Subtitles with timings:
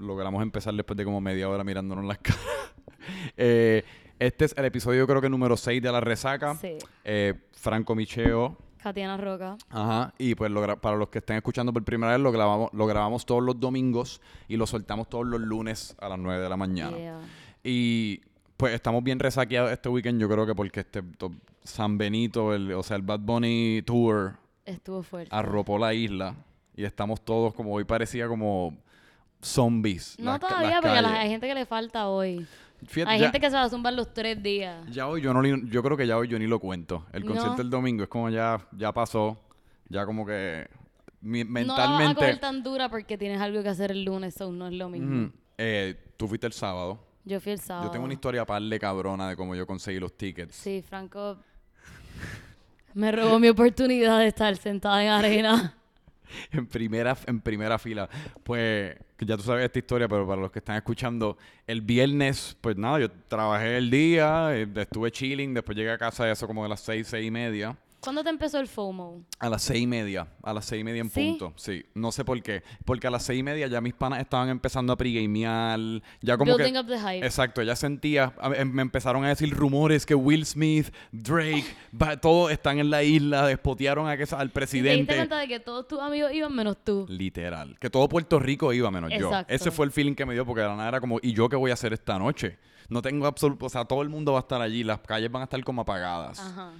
[0.00, 2.40] logramos empezar después de como media hora mirándonos las caras.
[3.36, 3.84] Eh,
[4.18, 6.54] este es el episodio, creo que número 6 de La Resaca.
[6.56, 6.76] Sí.
[7.04, 8.56] Eh, Franco Micheo.
[8.82, 9.56] Katiana Roca.
[9.68, 10.14] Ajá.
[10.18, 13.26] Y pues lo para los que estén escuchando por primera vez, lo grabamos, lo grabamos
[13.26, 16.96] todos los domingos y lo soltamos todos los lunes a las 9 de la mañana.
[16.96, 17.20] Yeah.
[17.62, 18.20] Y
[18.56, 21.02] pues estamos bien resaqueados este weekend, yo creo que porque este
[21.64, 25.34] San Benito, el, o sea, el Bad Bunny Tour Estuvo fuerte.
[25.34, 26.34] arropó la isla
[26.74, 28.76] y estamos todos como hoy parecía como
[29.42, 30.16] zombies.
[30.18, 31.10] no las todavía, calles.
[31.12, 32.46] hay gente que le falta hoy.
[32.86, 34.86] Fíjate, Hay ya, gente que se va a zumbar los tres días.
[34.90, 37.04] ya hoy yo no yo creo que ya hoy yo ni lo cuento.
[37.12, 39.38] El concierto del domingo es como ya ya pasó,
[39.88, 40.66] ya como que
[41.20, 44.04] mi- No la vas a mentalmente coger tan dura porque tienes algo que hacer el
[44.04, 45.30] lunes, so no es lo mismo.
[45.58, 46.98] Eh, tú fuiste el sábado.
[47.26, 47.86] Yo fui el sábado.
[47.88, 50.54] Yo tengo una historia par de cabrona de cómo yo conseguí los tickets.
[50.54, 51.36] Sí, Franco
[52.94, 55.74] me robó mi oportunidad de estar sentada en arena.
[56.52, 58.08] en primera en primera fila.
[58.42, 62.76] Pues ya tú sabes esta historia, pero para los que están escuchando, el viernes, pues
[62.76, 66.68] nada, yo trabajé el día, eh, estuve chilling, después llegué a casa eso como de
[66.68, 67.76] las seis, seis y media.
[68.00, 69.24] ¿Cuándo te empezó el FOMO?
[69.38, 71.36] A las seis y media, a las seis y media en ¿Sí?
[71.38, 71.52] punto.
[71.56, 72.62] Sí, no sé por qué.
[72.86, 75.78] Porque a las seis y media ya mis panas estaban empezando a pregamear.
[76.22, 76.78] Ya como Building que.
[76.80, 77.26] up the hype.
[77.26, 78.32] Exacto, ya sentía.
[78.40, 81.64] a- em- Me empezaron a decir rumores que Will Smith, Drake,
[82.00, 85.16] va- todos están en la isla, despotearon a que, al Y te diste presidente.
[85.16, 87.04] cuenta de que todos tus amigos iban menos tú.
[87.08, 87.78] Literal.
[87.78, 89.26] Que todo Puerto Rico iba menos yo.
[89.26, 89.52] Exacto.
[89.52, 91.48] Ese fue el feeling que me dio porque de la nada era como, ¿y yo
[91.48, 92.58] qué voy a hacer esta noche?
[92.88, 95.42] No tengo absoluto, o sea, todo el mundo va a estar allí, las calles van
[95.42, 96.40] a estar como apagadas.
[96.40, 96.70] Ajá.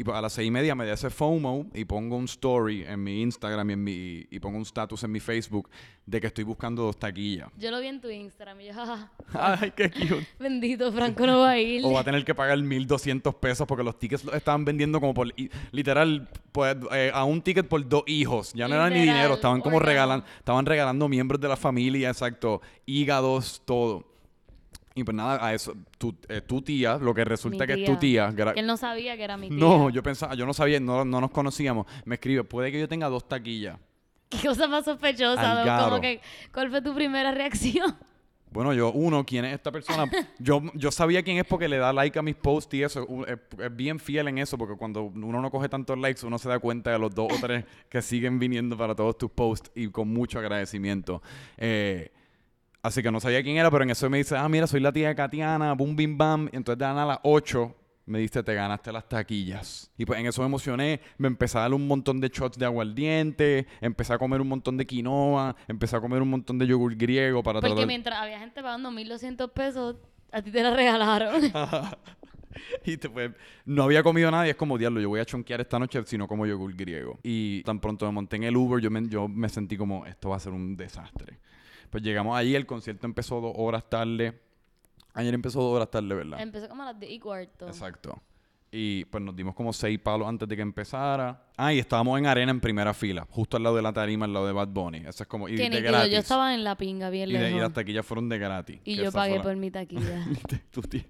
[0.00, 2.84] Y pues a las seis y media me da ese FOMO y pongo un story
[2.84, 5.68] en mi Instagram y, en mi, y pongo un status en mi Facebook
[6.06, 7.48] de que estoy buscando dos taquillas.
[7.58, 10.24] Yo lo vi en tu Instagram y yo, jaja, Ay, qué cute.
[10.38, 11.84] bendito, Franco no va a ir.
[11.84, 15.14] O va a tener que pagar 1200 pesos porque los tickets los estaban vendiendo como
[15.14, 15.34] por.
[15.72, 18.52] literal, pues, eh, a un ticket por dos hijos.
[18.54, 20.24] Ya no era ni dinero, estaban como regalando.
[20.38, 22.62] Estaban regalando miembros de la familia, exacto.
[22.86, 24.06] Hígados, todo.
[24.98, 25.74] Y pues nada, a eso.
[25.96, 28.34] Tu, eh, tu tía, lo que resulta que es tu tía.
[28.34, 29.56] Que él no sabía que era mi tía.
[29.58, 31.86] no, yo pensaba, yo no sabía, no, no nos conocíamos.
[32.04, 33.78] Me escribe, puede que yo tenga dos taquillas.
[34.28, 35.84] Qué cosa más sospechosa.
[35.88, 36.20] Como que,
[36.52, 37.96] ¿cuál fue tu primera reacción?
[38.50, 40.10] Bueno, yo, uno, ¿quién es esta persona?
[40.38, 43.04] Yo, yo sabía quién es porque le da like a mis posts y eso.
[43.06, 46.38] U- Es, es bien fiel en eso porque cuando uno no coge tantos likes, uno
[46.38, 49.70] se da cuenta de los dos o tres que siguen viniendo para todos tus posts
[49.74, 51.22] y con mucho agradecimiento.
[51.58, 52.10] Eh,
[52.82, 54.92] así que no sabía quién era, pero en eso me dice, ah, mira, soy la
[54.92, 56.48] tía de Katiana, boom, bim, bam.
[56.52, 57.74] Y entonces nada a las 8
[58.06, 59.90] me dice, te ganaste las taquillas.
[59.98, 62.64] Y pues en eso me emocioné, me empecé a dar un montón de shots de
[62.64, 66.94] aguardiente, empecé a comer un montón de quinoa, empecé a comer un montón de yogur
[66.96, 69.96] griego para Porque tratar- mientras había gente pagando 1200 pesos,
[70.32, 71.42] a ti te la regalaron.
[72.84, 73.30] y te- pues,
[73.66, 76.16] no había comido nada y es como, diablo, yo voy a chonquear esta noche si
[76.16, 77.18] no como yogur griego.
[77.22, 80.30] Y tan pronto me monté en el Uber, yo me, yo me sentí como, esto
[80.30, 81.38] va a ser un desastre.
[81.90, 84.40] Pues llegamos allí, el concierto empezó dos horas tarde.
[85.14, 86.40] Ayer empezó dos horas tarde, ¿verdad?
[86.40, 87.66] Empezó como a las 10 y cuarto.
[87.66, 88.20] Exacto.
[88.70, 91.42] Y pues nos dimos como seis palos antes de que empezara.
[91.56, 94.32] Ah, y estábamos en arena en primera fila, justo al lado de la tarima, al
[94.34, 94.98] lado de Bad Bunny.
[95.06, 96.12] Eso es como, y de gratis.
[96.12, 97.60] Yo estaba en la pinga bien y, de, y lejos.
[97.62, 98.78] las taquillas fueron de gratis.
[98.84, 100.22] Y yo pagué por la- mi taquilla.
[100.90, 101.04] Tía.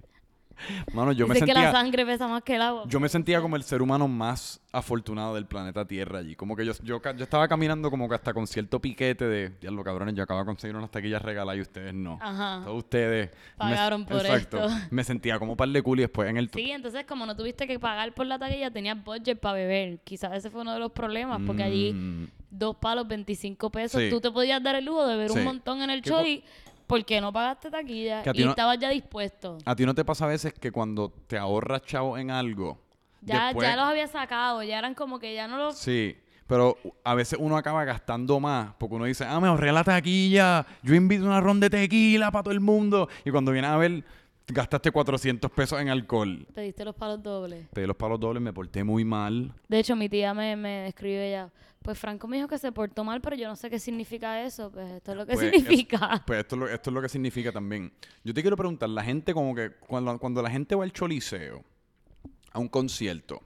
[0.92, 1.70] Mano, yo me Dice que sentía...
[1.70, 2.84] la sangre pesa más que el agua.
[2.86, 6.34] Yo me sentía como el ser humano más afortunado del planeta Tierra allí.
[6.36, 9.82] Como que yo, yo, yo estaba caminando como que hasta con cierto piquete de, diablo
[9.84, 12.18] cabrones, yo acabo de conseguir unas taquillas regaladas y ustedes no.
[12.20, 12.62] Ajá.
[12.64, 14.86] Todos ustedes me- Pagaron por exacto, esto.
[14.90, 16.50] Me sentía como par de culo y después en el...
[16.50, 20.00] Sí, entonces como no tuviste que pagar por la taquilla, tenías budget para beber.
[20.04, 24.10] Quizás ese fue uno de los problemas, porque allí Mm, dos palos, 25 pesos, Sí.
[24.10, 25.38] tú te podías dar el lujo de beber Sí.
[25.38, 26.42] un montón en el ¿Qué show y
[26.88, 29.58] porque no pagaste taquilla y no- estabas ya dispuesto.
[29.64, 32.78] ¿A ti no te pasa a veces que cuando te ahorras chavo en algo...
[33.20, 35.76] Ya, después- ya los había sacado, ya eran como que ya no los...
[35.78, 36.16] Sí,
[36.46, 40.64] pero a veces uno acaba gastando más porque uno dice, ah, me ahorré la taquilla,
[40.82, 43.08] yo invito una ronda de tequila para todo el mundo.
[43.24, 44.02] Y cuando vienes a ver,
[44.48, 46.46] gastaste 400 pesos en alcohol.
[46.54, 47.68] Te diste los palos dobles.
[47.70, 49.52] Te di los palos dobles, me porté muy mal.
[49.68, 51.50] De hecho, mi tía me, me escribe ella,
[51.82, 54.70] pues Franco me dijo que se portó mal, pero yo no sé qué significa eso.
[54.70, 56.10] Pues esto es lo que Pues, significa.
[56.14, 57.92] es- pues esto es, lo, esto es lo que significa también.
[58.24, 61.62] Yo te quiero preguntar, la gente como que, cuando, cuando la gente va al choliseo,
[62.52, 63.42] a un concierto,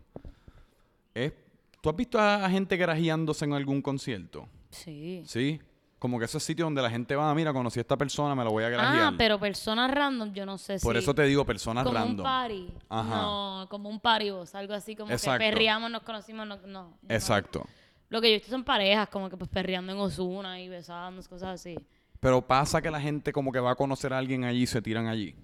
[1.15, 1.33] ¿es,
[1.81, 4.49] ¿tú has visto a, a gente garajeándose en algún concierto?
[4.71, 5.23] Sí.
[5.27, 5.61] ¿Sí?
[6.03, 8.43] Como que ese sitio donde la gente va, "Ah, mira, conocí a esta persona, me
[8.43, 9.13] la voy a grajear.
[9.13, 10.85] Ah, pero personas random, yo no sé si...
[10.85, 12.17] Por eso te digo, personas como random.
[12.17, 12.75] un party.
[12.89, 13.17] Ajá.
[13.23, 15.39] No, como un party vos, algo así como Exacto.
[15.39, 16.57] que perreamos, nos conocimos, no.
[16.57, 16.99] no, yo no.
[17.09, 17.65] Exacto.
[18.09, 21.29] Lo que yo he visto son parejas, como que pues perreando en Osuna y besándose,
[21.29, 21.79] cosas así.
[22.19, 24.83] Pero pasa que la gente como que va a conocer a alguien allí y se
[24.83, 25.37] tiran allí.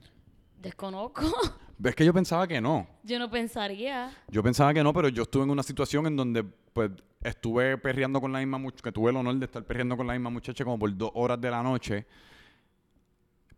[0.61, 1.23] Desconozco.
[1.85, 2.89] Es que yo pensaba que no.
[3.05, 4.11] yo no pensaría.
[4.27, 6.91] Yo pensaba que no, pero yo estuve en una situación en donde pues
[7.23, 10.13] estuve perreando con la misma muchacha, que tuve el honor de estar perreando con la
[10.15, 12.07] misma muchacha como por dos horas de la noche.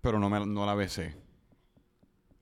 [0.00, 1.14] pero no, me, no la besé.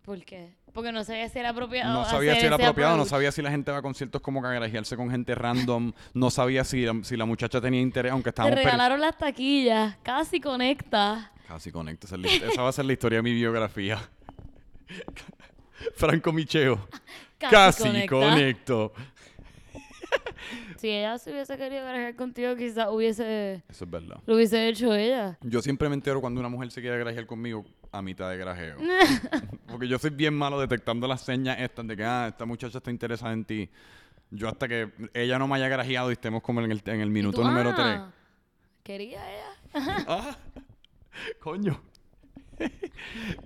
[0.04, 0.56] ¿Por qué?
[0.72, 1.92] Porque no sabía si era apropiado.
[1.92, 4.96] No sabía si era apropiado, no sabía si la gente va a conciertos como cangrejearse
[4.96, 8.56] con gente random, no sabía si la, si la muchacha tenía interés, aunque Te estábamos...
[8.56, 9.96] per- regalaron las taquillas.
[10.02, 11.32] Casi conecta.
[11.48, 13.98] Casi conecto, esa, va a ser la historia de mi biografía.
[15.96, 16.88] Franco Micheo.
[17.38, 18.08] Casi Casi, conecta.
[18.16, 18.92] conecto.
[20.78, 23.64] Si ella se hubiese querido grajear contigo, quizás hubiese...
[23.68, 24.20] Eso es verdad.
[24.26, 25.36] Lo hubiese hecho ella.
[25.42, 28.76] Yo siempre me entero cuando una mujer se quiere grajear conmigo a mitad de grajeo.
[29.66, 32.92] Porque yo soy bien malo detectando las señas estas de que, ah, esta muchacha está
[32.92, 33.68] interesada en ti.
[34.30, 37.10] Yo hasta que ella no me haya grajeado y estemos como en el, en el
[37.10, 38.12] minuto tú, número ah,
[38.84, 38.84] 3.
[38.84, 39.44] ¿Quería ella?
[40.06, 40.36] Ah,
[41.40, 41.80] coño.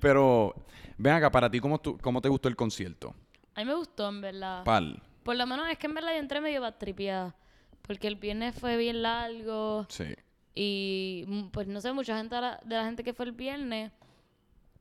[0.01, 0.55] Pero,
[0.99, 3.15] ven acá, para ti, ¿cómo, tú- ¿cómo te gustó el concierto?
[3.55, 4.65] A mí me gustó, en verdad.
[4.65, 5.03] Pal.
[5.23, 7.35] Por lo menos es que en verdad yo entré medio batripiada.
[7.83, 9.87] Porque el viernes fue bien largo.
[9.89, 10.15] Sí.
[10.55, 13.33] Y mm, pues no sé, mucha gente de la, de la gente que fue el
[13.33, 13.91] viernes,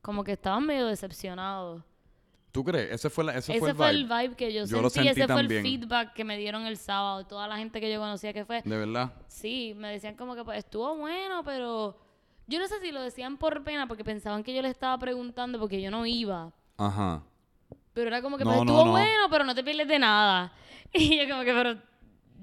[0.02, 1.84] como que estaban medio decepcionados.
[2.52, 2.92] ¿Tú crees?
[2.92, 4.02] Ese fue, la, ese Ese, fue el fue, vibe.
[4.02, 6.78] el vibe que yo, Yo lo sentí, ese fue el feedback que me dieron el
[6.78, 7.26] sábado.
[7.26, 8.62] Toda la gente que yo conocía que fue.
[8.64, 9.14] De verdad.
[9.28, 11.98] Sí, me decían como que pues estuvo bueno, pero
[12.48, 15.60] yo no sé si lo decían por pena porque pensaban que yo le estaba preguntando
[15.60, 16.52] porque yo no iba.
[16.78, 17.24] Ajá.
[17.94, 18.92] Pero era como que No, pues, no, estuvo no.
[18.92, 20.54] bueno, pero no te pierdes de nada.
[20.94, 21.78] Y yo como que, pero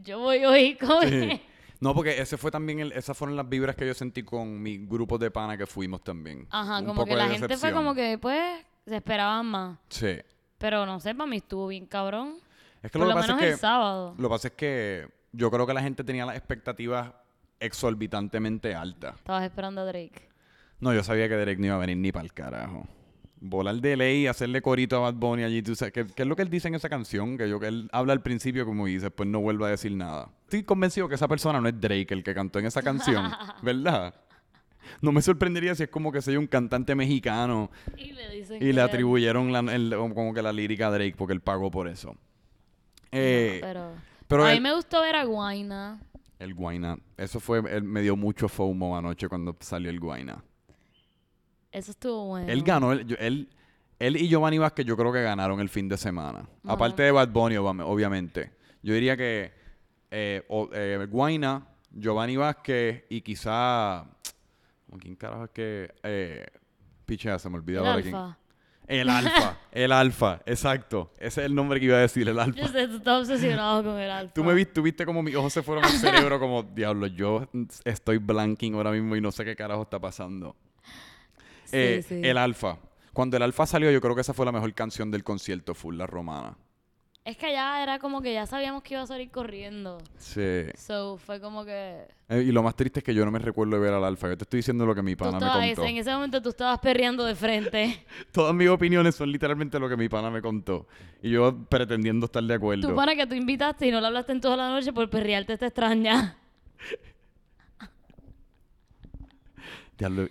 [0.03, 1.41] yo voy hoy como Sí.
[1.81, 4.79] No, porque ese fue también el, esas fueron las vibras que yo sentí con mi
[4.79, 6.47] grupo de pana que fuimos también.
[6.50, 9.79] Ajá, Un como que la gente fue como que pues se esperaban más.
[9.89, 10.17] Sí.
[10.59, 12.39] Pero no sé, para mí estuvo bien cabrón.
[12.83, 14.15] Es que Por lo que pasa es el que sábado.
[14.19, 17.12] lo que pasa es que yo creo que la gente tenía las expectativas
[17.61, 19.15] exorbitantemente altas.
[19.17, 20.29] Estabas esperando a Drake.
[20.81, 22.87] No, yo sabía que Derek no iba a venir ni para el carajo.
[23.40, 25.62] Volar de ley hacerle corito a Bad Bunny allí.
[25.62, 27.38] Tú sabes, ¿qué, qué es lo que él dice en esa canción?
[27.38, 30.29] Que yo que él habla al principio como y después no vuelve a decir nada.
[30.44, 33.31] Estoy convencido que esa persona no es Drake el que cantó en esa canción,
[33.62, 34.14] ¿verdad?
[35.02, 38.73] No me sorprendería si es como que soy un cantante mexicano Y le dicen y
[38.73, 42.17] le atribuyeron la- el- como que la lírica a Drake porque él pagó por eso.
[43.12, 43.90] Eh, No, pero,
[44.26, 46.00] pero a él- mí me gustó ver a Guaina.
[46.38, 46.99] El Guaina.
[47.17, 50.43] Eso fue, él me dio mucho FOMO anoche cuando salió el Guaina.
[51.73, 52.50] Eso estuvo bueno.
[52.53, 53.49] Él ganó, él, él,
[53.99, 56.41] él y Giovanni Vázquez yo creo que ganaron el fin de semana.
[56.65, 56.75] Ajá.
[56.75, 58.53] Aparte de Bad Bunny, obvia- obviamente.
[58.82, 59.53] Yo diría que
[60.11, 64.05] eh, o- eh, Guaina, Giovanni Vázquez y quizá...
[65.00, 65.94] ¿Quién carajo es que...?
[66.03, 66.47] Eh,
[67.05, 68.14] pichea, se me olvidó El ahora quién.
[68.14, 68.38] alfa.
[68.87, 71.12] El alfa, el alfa, exacto.
[71.19, 72.59] Ese es el nombre que iba a decir, el alfa.
[72.59, 74.32] Yo sé, tú estás obsesionado con el alfa.
[74.32, 77.47] Tú me viste, tú viste como mis ojos se fueron al cerebro, como, diablo, yo
[77.85, 80.56] estoy blanking ahora mismo y no sé qué carajo está pasando.
[81.73, 82.20] Eh, sí.
[82.23, 82.79] El Alfa.
[83.12, 85.97] Cuando el Alfa salió, yo creo que esa fue la mejor canción del concierto, Full
[85.97, 86.56] La Romana.
[87.25, 89.99] Es que ya era como que ya sabíamos que iba a salir corriendo.
[90.17, 90.62] Sí.
[90.79, 92.06] So, fue como que...
[92.31, 94.29] Eh, y lo más triste es que yo no me recuerdo de ver al Alfa.
[94.29, 95.85] Yo te estoy diciendo lo que mi Tú pana me contó.
[95.85, 98.03] en ese momento tú estabas perreando de frente.
[98.32, 100.87] Todas mis opiniones son literalmente lo que mi pana me contó.
[101.21, 102.88] Y yo pretendiendo estar de acuerdo.
[102.88, 105.59] Tú para que tú invitaste y no le hablaste en toda la noche por perrearte
[105.59, 106.38] te extraña.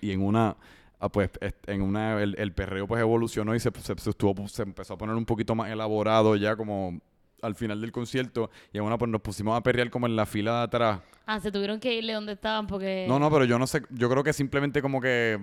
[0.01, 0.55] Y en una,
[0.99, 1.29] ah, pues,
[1.67, 4.97] en una, el, el perreo pues evolucionó y se, se, se estuvo, se empezó a
[4.97, 6.99] poner un poquito más elaborado ya como
[7.41, 8.49] al final del concierto.
[8.73, 10.99] Y en una pues nos pusimos a perrear como en la fila de atrás.
[11.25, 13.05] Ah, se tuvieron que irle donde estaban porque...
[13.07, 15.37] No, no, pero yo no sé, yo creo que simplemente como que...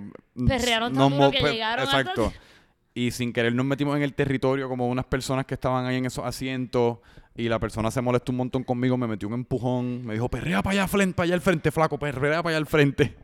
[0.46, 2.32] Perrearon tan duro que pe- llegaron hasta- Exacto.
[2.94, 6.06] Y sin querer nos metimos en el territorio como unas personas que estaban ahí en
[6.06, 6.98] esos asientos
[7.34, 10.62] y la persona se molestó un montón conmigo, me metió un empujón, me dijo, perrea
[10.62, 13.16] para allá, frente, para allá al frente, flaco, perrea para allá al frente.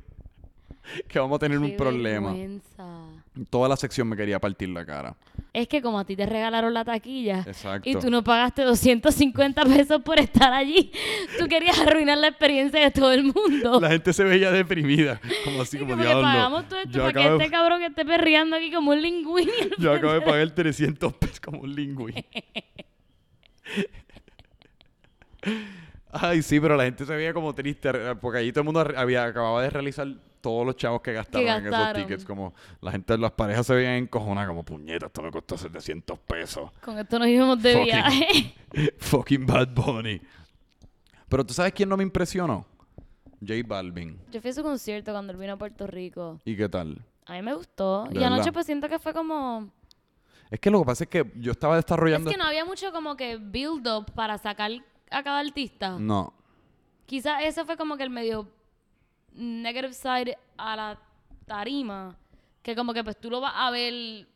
[1.08, 2.28] que vamos a tener un problema.
[2.32, 2.86] vergüenza.
[3.48, 5.14] Toda la sección me quería partir la cara.
[5.52, 7.88] Es que como a ti te regalaron la taquilla Exacto.
[7.88, 10.92] y tú no pagaste 250 pesos por estar allí,
[11.38, 13.80] tú querías arruinar la experiencia de todo el mundo.
[13.80, 16.22] La gente se veía deprimida, como así, Y como como que diablo.
[16.24, 19.50] pagamos todo esto yo, para que este cabrón esté perreando aquí como un lingüini.
[19.78, 22.14] yo acabo de pagar 300 pesos como un lingüi.
[26.12, 29.24] Ay, sí, pero la gente se veía como triste, porque allí todo el mundo había,
[29.24, 30.08] acababa de realizar
[30.40, 32.02] todos los chavos que gastaron, en esos gastaron.
[32.02, 32.24] tickets.
[32.24, 36.70] Como la gente, las parejas se veían encojonadas, como puñeta, esto me costó 700 pesos.
[36.82, 38.54] Con esto nos íbamos de Fucking- viaje.
[38.98, 40.20] Fucking Bad Bunny.
[41.28, 42.66] Pero tú sabes quién no me impresionó?
[43.40, 44.18] J Balvin.
[44.30, 46.40] Yo fui a su concierto cuando él vino a Puerto Rico.
[46.44, 46.98] ¿Y qué tal?
[47.26, 48.04] A mí me gustó.
[48.10, 49.70] ¿De Y anoche pues siento que fue como...
[50.50, 52.30] Es que lo que pasa es que yo estaba Es desarrollando...
[52.30, 54.72] que no había mucho como que build up para sacar
[55.10, 55.96] a cada artista.
[55.98, 56.34] No.
[57.06, 58.48] Quizás ese fue como que el medio
[59.34, 60.98] negative side a la
[61.46, 62.16] tarima.
[62.62, 64.26] Que como que pues tú lo vas a ver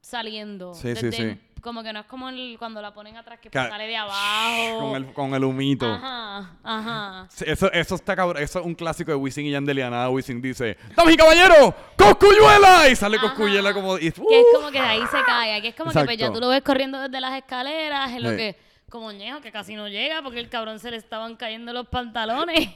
[0.00, 0.74] saliendo.
[0.74, 1.40] Sí, sí, desde sí.
[1.60, 4.78] como que no es como el- cuando la ponen atrás que sale de abajo.
[4.80, 5.86] Con el, con el humito.
[5.92, 7.28] Ajá, ajá.
[7.46, 8.42] Eso, eso está cabrón.
[8.42, 11.74] Eso es un clásico de Wisin y Yandel y nada Wisin dice ¡Damas y caballeros!
[11.96, 12.88] ¡Coscuyuela!
[12.90, 13.26] Y sale Ajá.
[13.28, 13.96] Coscuyuela como...
[13.96, 14.56] y- Que es ¡Uh!
[14.56, 15.54] como que de ahí se cae.
[15.54, 18.30] Aquí es como que pues, ya tú lo ves corriendo desde las escaleras, en lo
[18.30, 18.36] Sí.
[18.36, 18.56] que,
[18.88, 22.70] como ñejo, que casi no llega porque el cabrón se le estaban cayendo los pantalones.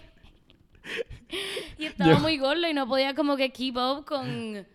[1.79, 4.67] y estaba Yo- muy gordo y no podía como que keep up con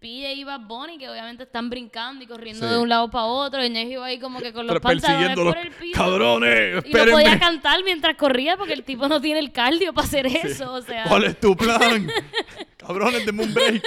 [0.00, 2.74] PJ y Bad Bunny, que obviamente están brincando y corriendo Sí.
[2.74, 3.64] de un lado para otro.
[3.64, 5.94] Y ñejo iba ahí como que con los pantalones por el piso.
[5.98, 6.68] ¡Cabrones!
[6.70, 7.12] Y no ¡Espérenme!
[7.12, 10.74] podía cantar mientras corría porque el tipo no tiene el cardio para hacer eso.
[10.74, 12.06] O sea, ¿Cuál es tu plan?
[12.76, 13.82] Cabrones, denme un break.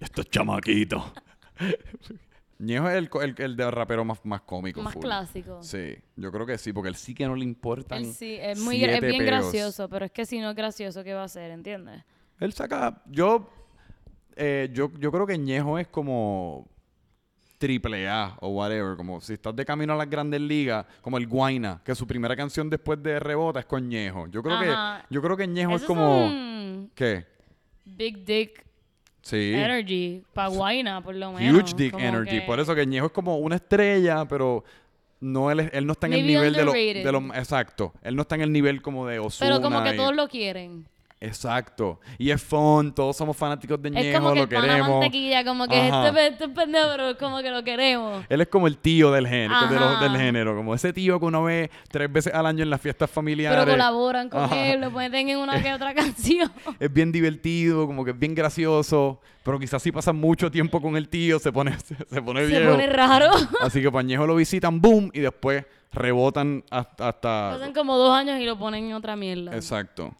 [0.00, 1.02] Estos chamaquitos.
[2.58, 4.82] Ñejo es el, el, el de rapero más, más cómico.
[4.82, 5.02] más full.
[5.02, 5.62] clásico.
[5.62, 7.98] Sí, yo creo que sí, porque él sí que no le importan.
[7.98, 9.26] Él sí, es, muy, es bien peos.
[9.26, 11.50] gracioso, pero es que si no es gracioso, ¿qué va a hacer?
[11.52, 12.02] ¿Entiendes?
[12.40, 13.02] Él saca.
[13.06, 13.48] Yo,
[14.36, 16.68] eh, yo, yo creo que Ñejo es como
[17.58, 18.96] triple A o whatever.
[18.96, 22.34] Como si estás de camino a las grandes ligas, como el Guaina, que su primera
[22.36, 24.26] canción después de Rebota es con Ñejo.
[24.28, 25.04] Yo creo Ajá.
[25.08, 26.26] que yo creo que Ñejo es como.
[26.26, 27.24] un ¿Qué?
[27.84, 28.64] big dick
[29.28, 29.52] Sí.
[29.54, 31.62] energy para Guayna, por lo menos.
[31.62, 32.30] Huge Dick como Energy.
[32.40, 34.64] que- Por eso que Ñejo es como una estrella, pero
[35.20, 37.04] no él, es- él no está en el Maybe nivel de lo, underrated.
[37.04, 37.92] de lo- Exacto.
[38.02, 39.50] Él no está en el nivel como de Ozuna.
[39.50, 40.86] Pero como que todos lo quieren.
[41.20, 41.98] Exacto.
[42.16, 44.88] Y es fun, todos somos fanáticos de Es Ñejo, como que lo queremos.
[44.90, 46.08] mantequilla, como que Ajá.
[46.08, 48.24] este, este pendejo, pero como que lo queremos.
[48.28, 51.26] Él es como el tío del género, de los- del género, como ese tío que
[51.26, 53.58] uno ve tres veces al año en las fiestas familiares.
[53.58, 54.56] Pero colaboran con Ajá.
[54.66, 56.52] él, lo meten en una que otra canción.
[56.78, 60.96] Es bien divertido, como que es bien gracioso, pero quizás si pasan mucho tiempo con
[60.96, 62.70] el tío se pone, se, se pone Se viejo.
[62.72, 63.30] pone raro.
[63.60, 67.08] Así que Pañejo lo visitan, boom, y después rebotan hasta...
[67.08, 69.54] hasta- Pasan como dos años y lo ponen en otra mierda.
[69.56, 70.14] Exacto.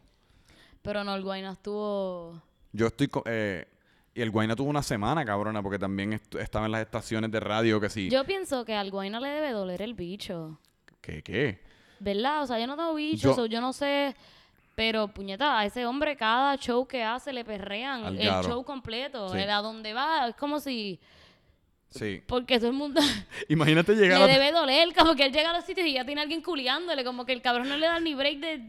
[0.89, 2.41] Pero no, el Guayna estuvo...
[2.71, 3.07] Yo estoy...
[3.09, 3.67] co- eh,
[4.15, 7.39] y el Guayna tuvo una semana, cabrona, porque también estu- estaba en las estaciones de
[7.39, 8.09] radio que sí.
[8.09, 10.59] Yo pienso que al Guayna le debe doler el bicho.
[10.99, 11.61] ¿Qué, qué?
[11.99, 12.41] ¿Verdad?
[12.41, 14.15] O sea, yo no tengo bichos, Yo- yo, yo no sé.
[14.73, 18.17] Pero, puñeta, a ese hombre cada show que hace le perrean.
[18.17, 19.29] El show completo.
[19.29, 19.37] Sí.
[19.37, 20.27] el a donde va.
[20.27, 20.99] Es como si.
[21.91, 22.21] Sí.
[22.27, 23.01] Porque todo el mundo
[23.49, 24.27] Imagínate llegar le a...
[24.27, 24.89] debe doler.
[24.95, 27.03] Como que él llega a los sitios y ya tiene alguien culiándole.
[27.03, 28.61] Como que el cabrón no le da ni break de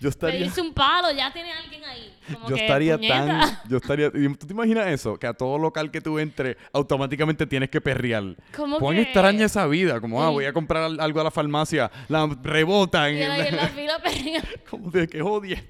[0.00, 0.38] Yo estaría...
[0.40, 1.10] pedirse un palo.
[1.12, 2.12] Ya tiene alguien ahí.
[2.32, 3.14] Como Yo que, estaría puñeta.
[3.24, 3.58] tan.
[3.70, 4.10] Yo estaría.
[4.10, 5.18] ¿Tú te imaginas eso?
[5.18, 8.36] Que a todo local que tú entres, automáticamente tienes que perrear.
[8.54, 9.98] Como Cuán que- extraña esa vida.
[10.00, 11.90] Como, ah, voy a comprar al- algo a la farmacia.
[12.08, 13.14] La rebotan.
[13.14, 14.48] Y en la fila perreando.
[14.70, 15.64] como de que jodienda.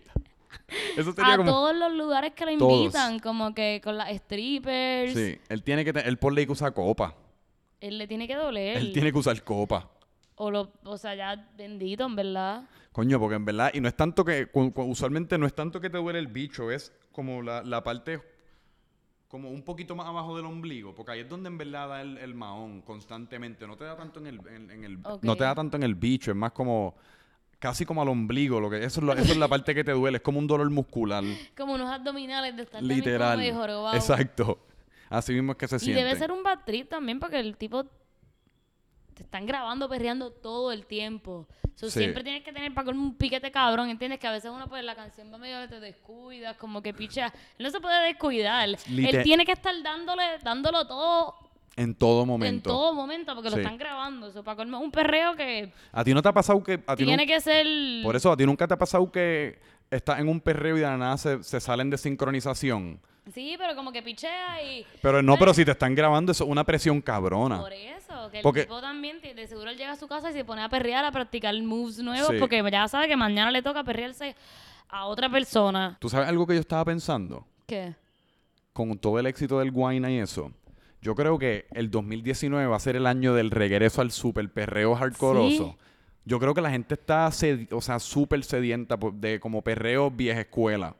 [0.97, 1.51] Eso sería A como.
[1.51, 2.73] todos los lugares que Todos.
[2.73, 3.19] invitan.
[3.21, 5.15] Como que con las strippers.
[5.15, 5.91] Sí, él tiene que.
[6.01, 7.15] Él por ley que usa copa.
[7.81, 8.77] Él le tiene que doler.
[8.77, 9.89] Él tiene que usar copa.
[10.35, 12.63] O, lo, o sea, ya bendito, en verdad.
[12.93, 15.99] Coño, porque en verdad, y no es tanto que, usualmente no es tanto que te
[15.99, 18.21] duele el bicho, es como la, la parte,
[19.29, 22.19] como un poquito más abajo del ombligo, porque ahí es donde en verdad da el,
[22.19, 25.23] el mahón constantemente, no te da tanto en el, en, en el Ok.
[25.23, 26.97] no te da tanto en el bicho, es más como,
[27.59, 29.93] casi como al ombligo, lo que, eso, es lo- eso es la parte que te
[29.93, 31.25] duele, es como un dolor muscular,
[31.57, 33.97] Como unos abdominales de estar literal, de jorobado.
[33.97, 34.59] exacto,
[35.11, 36.05] así mismo es que se Y siente.
[36.05, 37.85] debe ser un bad trip también porque el tipo
[39.15, 41.49] te están grabando perreando todo el tiempo.
[41.75, 41.99] So, Sí.
[42.00, 44.21] Siempre tienes que tener para colmo un piquete cabrón, ¿entiendes?
[44.21, 47.27] Que a veces uno pues la canción va medio que te descuidas, como que picha.
[47.59, 48.69] Él no se puede descuidar.
[48.69, 51.35] Él tiene que estar dándole, dándolo todo
[51.78, 52.70] En todo en momento.
[52.70, 53.54] todo momento porque Sí.
[53.56, 54.26] lo están grabando.
[54.28, 56.80] Eso para colmo un perreo que ¿A ti no te ha pasado que...
[56.87, 57.66] A ti tiene que ser...
[58.02, 59.58] Por eso, ¿a ti nunca te ha pasado que
[59.90, 63.00] estás en un perreo y de la nada se, se salen de sincronización?
[63.32, 64.87] Sí, pero como que pichea y...
[65.02, 67.61] Pero no, pero si te están grabando, eso es una presión cabrona.
[67.61, 70.32] Por eso, que el Porque- tipo también, de seguro él llega a su casa y
[70.32, 72.37] se pone a perrear, a practicar moves nuevos, Sí.
[72.40, 74.35] porque ya sabe que mañana le toca perrearse
[74.88, 75.97] a otra persona.
[76.00, 77.47] ¿Tú sabes algo que yo estaba pensando?
[77.66, 77.94] ¿Qué?
[78.73, 80.50] Con todo el éxito del Guayna y eso.
[81.00, 84.95] Yo creo que el 2019 va a ser el año del regreso al super perreo
[84.95, 85.76] hardcoreoso.
[85.78, 85.87] Sí.
[86.25, 87.31] Yo creo que la gente está,
[87.71, 90.95] o sea, súper sedienta de como perreo vieja escuela.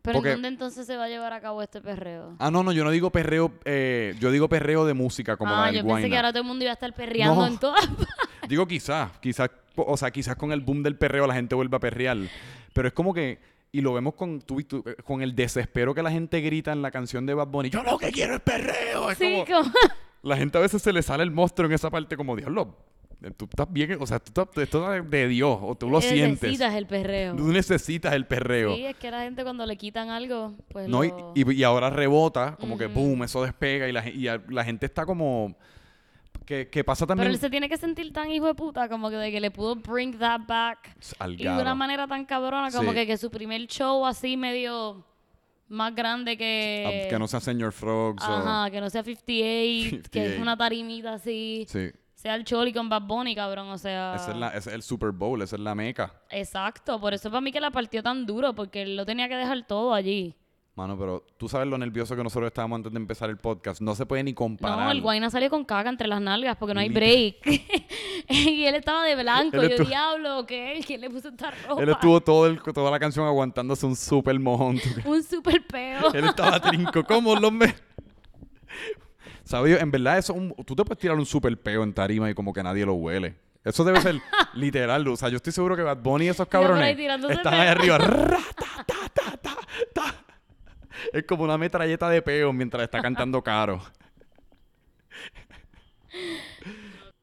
[0.00, 2.34] Pero Porque- ¿en dónde entonces se va a llevar a cabo este perreo?
[2.38, 5.64] Ah, no, no, yo no digo perreo, eh, yo digo perreo de música como la
[5.64, 5.96] ah, del yo Guayna.
[5.96, 7.46] pensé que ahora todo el mundo iba a estar perreando No.
[7.46, 7.86] en todas
[8.48, 11.80] Digo quizás, quizás, o sea, quizás con el boom del perreo la gente vuelve a
[11.80, 12.16] perrear.
[12.72, 13.38] Pero es como que,
[13.72, 16.82] y lo vemos con, tú- tú- eh, con el desespero que la gente grita en
[16.82, 17.70] la canción de Bad Bunny.
[17.70, 19.10] Yo lo que quiero es perreo.
[19.10, 19.72] Es Sí, como, como...
[20.22, 22.74] la gente a veces se le sale el monstruo en esa parte como, diablo,
[23.22, 26.00] eh, tú estás bien, o sea, tú estás, esto es de Dios, o tú lo
[26.00, 26.42] sientes.
[26.42, 27.34] Necesitas el perreo.
[27.36, 28.74] Tú necesitas el perreo.
[28.74, 31.62] Sí, es que la gente cuando le quitan algo, pues No, y, lo- y- y
[31.64, 35.56] ahora rebota, como que boom, eso despega y la, y la gente está como...
[36.48, 39.10] Que, que pasa también Pero él se tiene que sentir tan hijo de puta como
[39.10, 42.70] que de que le pudo bring that back al y de una manera tan cabrona
[42.70, 42.96] como Sí.
[42.96, 45.04] que, que su primer show así medio
[45.68, 47.04] más grande que...
[47.04, 48.32] Ah, que no sea Señor Frogs o...
[48.32, 50.40] Ajá, que no sea 58, que es 58.
[50.42, 51.66] una tarimita así.
[51.68, 51.90] Sí.
[52.14, 54.14] Sea el Choli con Bad Bunny, cabrón, o sea...
[54.16, 56.14] Ese es, la- ese es el Super Bowl, esa es la meca.
[56.30, 59.36] Exacto, por eso para mí que la partió tan duro, porque él lo tenía que
[59.36, 60.34] dejar todo allí.
[60.78, 63.80] Mano, pero tú sabes lo nervioso que nosotros estábamos antes de empezar el podcast.
[63.80, 64.78] No se puede ni comparar.
[64.78, 67.34] No, el Guayna salió con caca entre las nalgas porque no hay break.
[68.28, 69.56] y él estaba de blanco.
[69.56, 70.78] Él yo, estuvo- diablo, ¿qué?
[70.86, 71.82] ¿Quién le puso esta ropa?
[71.82, 74.78] Él estuvo todo el- toda la canción aguantándose un super mojón.
[74.78, 76.12] ¿tú Un super peo.
[76.14, 77.02] Él estaba trinco.
[77.02, 77.74] ¿Cómo los me...?
[79.42, 79.82] ¿Sabes?
[79.82, 82.34] En verdad, eso es un- tú te puedes tirar un super peo en tarima y
[82.34, 83.34] como que nadie lo huele.
[83.64, 84.14] Eso debe ser
[84.54, 85.08] literal.
[85.08, 86.96] O sea, yo estoy seguro que Bad Bunny y esos cabrones
[87.30, 87.98] están ahí arriba.
[87.98, 89.36] Ra, ta, ta,
[89.92, 90.17] ta.
[91.12, 93.80] Es como una metralleta de peo mientras está cantando caro.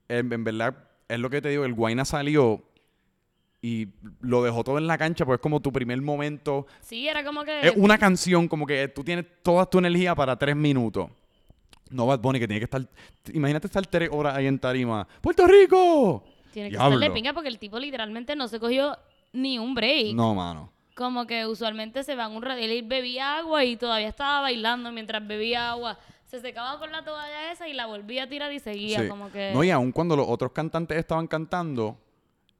[0.07, 0.75] En, en verdad,
[1.07, 2.63] es lo que te digo, el Guayna salió
[3.61, 3.87] y
[4.21, 6.67] lo dejó todo en la cancha, pues es como tu primer momento.
[6.81, 7.61] Sí, era como que...
[7.61, 11.09] Es una canción como que tú tienes toda tu energía para tres minutos.
[11.89, 12.87] No Bad Bunny que tiene que estar...
[13.33, 15.07] Imagínate estar tres horas ahí en tarima.
[15.19, 16.23] ¡Puerto Rico!
[16.53, 18.97] Tiene que estar de pinga porque el tipo literalmente no se cogió
[19.33, 20.13] ni un break.
[20.15, 20.71] No, mano.
[20.95, 22.59] Como que usualmente se van un rato.
[22.59, 25.99] Él bebía agua y todavía estaba bailando mientras bebía agua.
[26.25, 29.01] Se secaba con la toalla esa y la volvía a tirar y seguía.
[29.01, 29.07] Sí.
[29.07, 29.51] Como que.
[29.53, 31.97] No, y aun cuando los otros cantantes estaban cantando,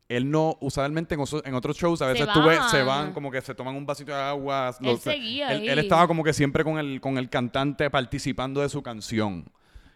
[0.10, 3.06] él no, usualmente en, en otros shows, a Se veces tú ves, se van.
[3.06, 4.76] van, como que se toman un vasito de agua.
[4.82, 8.70] Él seguía él, él estaba como que siempre con el, con el cantante participando de
[8.70, 9.46] su canción.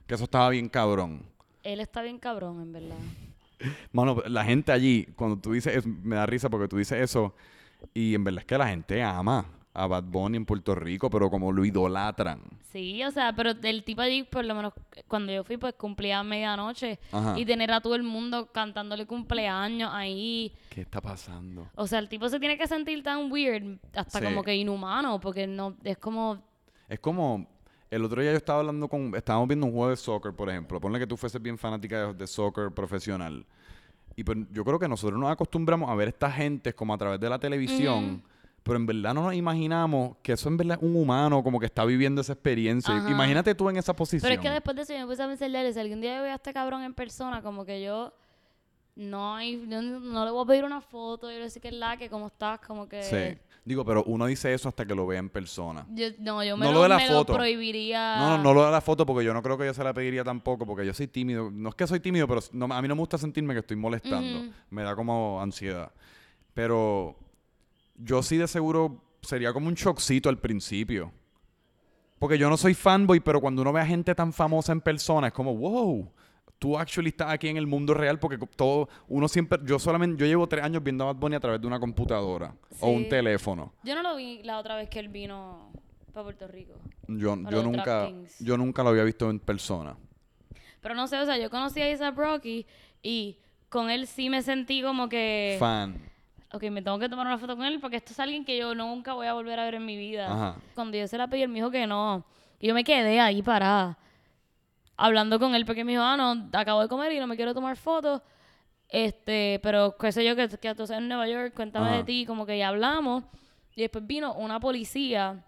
[0.07, 1.23] Que eso estaba bien cabrón.
[1.61, 2.95] Él está bien cabrón, en verdad.
[3.91, 7.35] Mano, la gente allí, cuando tú dices eso, me da risa porque tú dices eso,
[7.93, 11.29] y en verdad es que la gente ama a Bad Bunny en Puerto Rico, pero
[11.29, 12.41] como lo idolatran.
[12.71, 14.73] Sí, o sea, pero el tipo allí, por lo menos
[15.07, 16.99] cuando yo fui, pues cumplía medianoche.
[17.11, 17.39] Ajá.
[17.39, 20.51] Y tener a todo el mundo cantándole cumpleaños ahí.
[20.69, 21.67] ¿Qué está pasando?
[21.75, 24.25] O sea, el tipo se tiene que sentir tan weird, hasta Sí.
[24.25, 26.43] como que inhumano, porque no es como.
[26.87, 27.47] Es como,
[27.89, 30.79] el otro día yo estaba hablando con, estábamos viendo un juego de soccer, por ejemplo.
[30.81, 33.45] Ponle que tú fueses bien fanática de, de soccer profesional.
[34.15, 37.19] Y pues yo creo que nosotros nos acostumbramos a ver esta gente como a través
[37.19, 38.21] de la televisión,
[38.63, 41.65] pero en verdad no nos imaginamos que eso en verdad es un humano como que
[41.67, 42.95] está viviendo esa experiencia.
[42.95, 43.09] Ajá.
[43.09, 44.29] Imagínate tú en esa posición.
[44.29, 46.17] Pero es que después de eso yo me puse a pensar, "Dale, si algún día
[46.17, 48.13] yo veo a este cabrón en persona, como que yo
[48.95, 51.69] no no, no le voy a pedir una foto, yo le voy a decir que
[51.69, 53.41] es la, que cómo estás, como que Sí.
[53.69, 55.85] Digo, pero uno dice eso hasta que lo vea en persona.
[55.93, 57.33] yo, no, yo me, No lo, lo de la me lo foto.
[57.35, 58.15] prohibiría.
[58.17, 59.93] No, no, no lo de la foto porque yo no creo que yo se la
[59.93, 61.51] pediría tampoco porque yo soy tímido.
[61.51, 63.77] No es que soy tímido, pero no- a mí no me gusta sentirme que estoy
[63.77, 64.51] molestando.
[64.71, 65.91] Me da como ansiedad.
[66.55, 67.15] Pero
[67.95, 71.11] yo sí de seguro sería como un shockcito al principio.
[72.17, 75.27] Porque yo no soy fanboy, pero cuando uno ve a gente tan famosa en persona
[75.27, 76.11] es como, wow,
[76.59, 80.25] tú actually estás aquí en el mundo real porque todo, uno siempre, yo solamente, yo
[80.27, 83.09] llevo tres años viendo a Bad Bunny a través de una computadora o un Sí.
[83.09, 83.73] teléfono.
[83.83, 85.71] Yo no lo vi la otra vez que él vino
[86.13, 86.73] para Puerto Rico.
[87.07, 89.95] Yo, yo nunca, yo nunca lo había visto en persona.
[90.81, 92.65] Pero no sé, o sea, yo conocí a Isaac Rocky
[93.01, 93.37] y
[93.69, 95.55] con él sí me sentí como que...
[95.59, 95.95] Fan.
[96.51, 98.73] ok, me tengo que tomar una foto con él porque esto es alguien que yo
[98.75, 100.31] nunca voy a volver a ver en mi vida.
[100.31, 100.55] Ajá.
[100.75, 102.25] Cuando yo se la pedí, él me dijo que no.
[102.59, 103.97] Y yo me quedé ahí parada,
[104.99, 107.53] hablando con él porque me dijo, ah, no, acabo de comer y no me quiero
[107.53, 108.21] tomar fotos.
[108.89, 111.97] Este, pero qué sé yo, que, que tú estás en Nueva York, cuéntame Ajá.
[111.97, 113.23] de ti, como que ya hablamos.
[113.75, 115.43] Y después vino una policía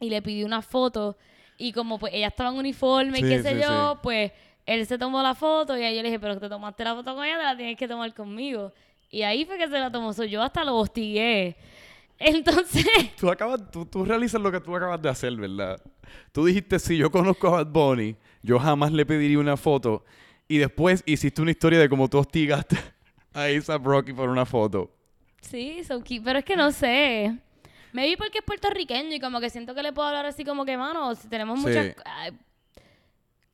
[0.00, 1.16] y le pidió una foto.
[1.58, 3.98] Y como pues ella estaba en uniforme y qué sé sí, yo, sí.
[4.02, 4.32] pues
[4.64, 7.14] él se tomó la foto y ahí yo le dije, pero te tomaste la foto
[7.14, 8.72] con ella, te la tienes que tomar conmigo.
[9.10, 10.12] Y ahí fue que se la tomó.
[10.12, 11.56] So, yo hasta lo hostigué.
[12.18, 12.86] Entonces,
[13.18, 15.78] Tú, acabas, tú, tú realizas lo que tú acabas de hacer, ¿verdad?
[16.32, 20.04] Tú dijiste, si yo conozco a Bad Bunny, yo jamás le pediría una foto.
[20.48, 22.76] Y después hiciste una historia de cómo tú hostigaste
[23.34, 24.90] a A$AP Rocky por una foto.
[25.40, 27.36] sí, so pero es que no sé.
[27.92, 30.64] Me vi porque es puertorriqueño y como que siento que le puedo hablar así como
[30.64, 31.66] que, mano, si tenemos Sí.
[31.66, 31.94] muchas...
[32.04, 32.30] ay,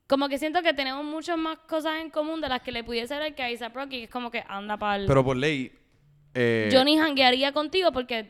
[0.06, 3.14] como que siento que tenemos muchas más cosas en común de las que le pudiese
[3.14, 5.72] dar que a Isaac Rocky, que es como que anda para Pero por ley...
[6.34, 8.26] eh, Yo ni janguearía contigo porque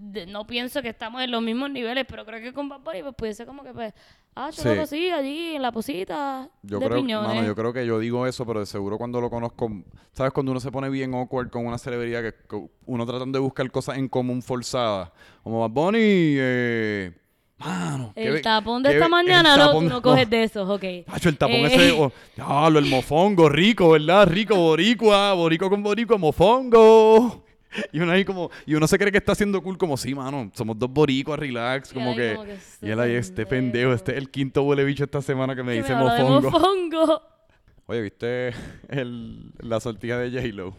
[0.00, 3.02] de- no pienso que estamos en los mismos niveles, pero creo que con Bad Bunny
[3.02, 3.92] pues pudiese como que pues,
[4.34, 4.74] ah, yo Sí.
[4.74, 7.28] lo sí, allí en la posita Yo de creo, piñones.
[7.28, 9.70] mano, yo creo que yo digo eso, pero de seguro cuando lo conozco,
[10.12, 10.32] ¿sabes?
[10.32, 13.70] Cuando uno se pone bien awkward con una celebridad que que uno tratando de buscar
[13.70, 15.10] cosas en común forzadas,
[15.42, 17.12] como Bad Bunny, eh,
[17.58, 18.12] mano.
[18.14, 20.84] qué el be- tapón de qué esta mañana, no, tapón- no coges de esos, ok.
[21.06, 24.26] Pacho, el tapón Eh, ese, oh, diablo, el mofongo, rico, ¿verdad?
[24.28, 27.44] Rico, boricua, boricua con boricua, mofongo.
[27.92, 30.50] Y uno ahí como, y uno se cree que está haciendo cool como, sí, mano,
[30.54, 33.48] somos dos boricuas, relax, como que, como que este y él ahí, este pendejo.
[33.48, 36.50] pendejo, este es el quinto huele bicho esta semana que me que dice de mofongo.
[36.50, 37.22] mofongo.
[37.86, 38.52] Oye, ¿viste
[38.88, 40.76] el, la sortija de J-Lo?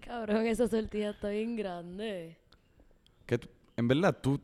[0.00, 2.36] Cabrón, esa sortija está bien grande.
[3.26, 3.40] Que
[3.76, 4.40] en verdad, tú,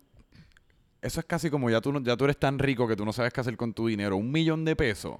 [1.00, 3.32] Eso es casi como ya tú, ya tú eres tan rico que tú no sabes
[3.32, 4.16] qué hacer con tu dinero.
[4.16, 5.16] Un millón de pesos.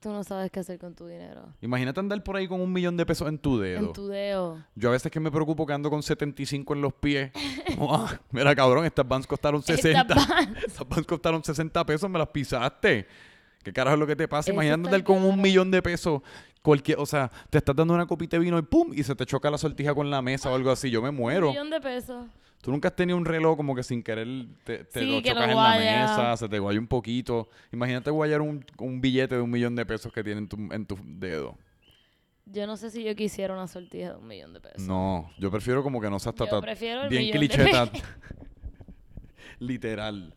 [0.00, 1.52] Tú no sabes qué hacer con tu dinero.
[1.60, 3.78] Imagínate andar por ahí con un millón de pesos en tu dedo.
[3.80, 4.58] En tu dedo.
[4.74, 7.30] Yo a veces que me preocupo que ando con 75 en los pies.
[7.82, 10.00] Ah, mira, cabrón, estas vans costaron 60.
[10.00, 10.58] Estas Vans.
[10.66, 13.06] Estas vans costaron 60 pesos, me las pisaste.
[13.62, 14.50] ¿Qué carajo es lo que te pasa?
[14.50, 16.20] Imagínate andar con un millón de pesos.
[16.62, 18.92] Cualquier, o sea, te estás dando una copita de vino y ¡pum!
[18.94, 20.90] Y se te choca la sortija con la mesa o algo así.
[20.90, 21.50] Yo me Un muero.
[21.50, 22.26] millón de pesos.
[22.60, 24.26] Tú nunca has tenido un reloj como que sin querer
[24.64, 27.48] te, te Sí, lo chocas en la mesa, se te guaya un poquito.
[27.72, 30.84] Imagínate guayar un, un billete de un millón de pesos que tiene en tu, en
[30.86, 31.56] tu dedo.
[32.44, 34.82] Yo no sé si yo quisiera una sortija de un millón de pesos.
[34.82, 37.70] No, yo prefiero como que no seas Yo tata- prefiero el bien cliché,
[39.58, 40.34] literal.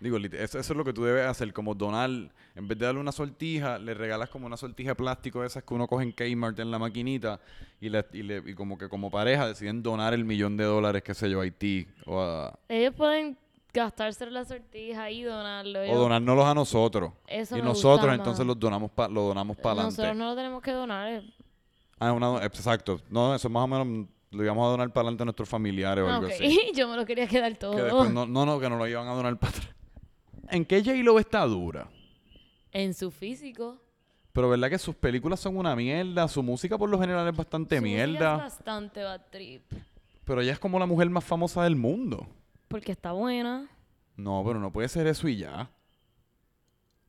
[0.00, 3.00] Digo, eso, eso es lo que tú debes hacer, como donar, en vez de darle
[3.00, 6.12] una sortija, le regalas como una sortija de plástico de esas que uno coge en
[6.12, 7.40] Kmart en la maquinita
[7.80, 11.02] y, le, y, le- y como que como pareja deciden donar el millón de dólares,
[11.02, 13.38] qué sé yo, a Haití o, a- Ellos pueden
[13.72, 15.80] gastarse la sortija y donarlo.
[15.80, 17.12] o donárnoslos a nosotros.
[17.26, 19.96] Eso y me nosotros gusta entonces los donamos pa- lo donamos para adelante.
[20.02, 21.08] Nosotros no lo tenemos que donar.
[21.08, 21.22] eh.
[21.98, 23.00] Ah, una- exacto.
[23.08, 26.08] No, eso más o menos lo íbamos a donar para adelante a nuestros familiares o
[26.08, 26.60] Ah, algo así.
[26.74, 27.74] Yo me lo quería quedar todo.
[27.76, 29.73] Que después no, no, no, que no lo iban a donar para atrás.
[30.50, 31.88] ¿En qué J-Lo está dura?
[32.72, 33.80] En su físico.
[34.32, 37.76] Pero verdad que sus películas son una mierda, su música por lo general es bastante
[37.76, 39.62] Su mierda, Es bastante bad trip.
[40.24, 42.26] pero ella es como la mujer más famosa del mundo.
[42.68, 43.68] Porque está buena.
[44.16, 45.70] No, pero no puede ser eso y ya.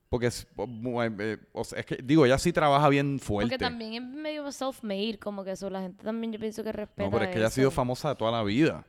[0.10, 0.67] Porque es, o-
[1.04, 3.50] eh, sea, es que digo, ella sí trabaja bien fuerte.
[3.50, 5.69] Porque también es medio self-made, como que eso.
[5.69, 8.10] La gente también yo pienso que respeta no, pero es que ella ha sido famosa
[8.10, 8.86] de toda la vida.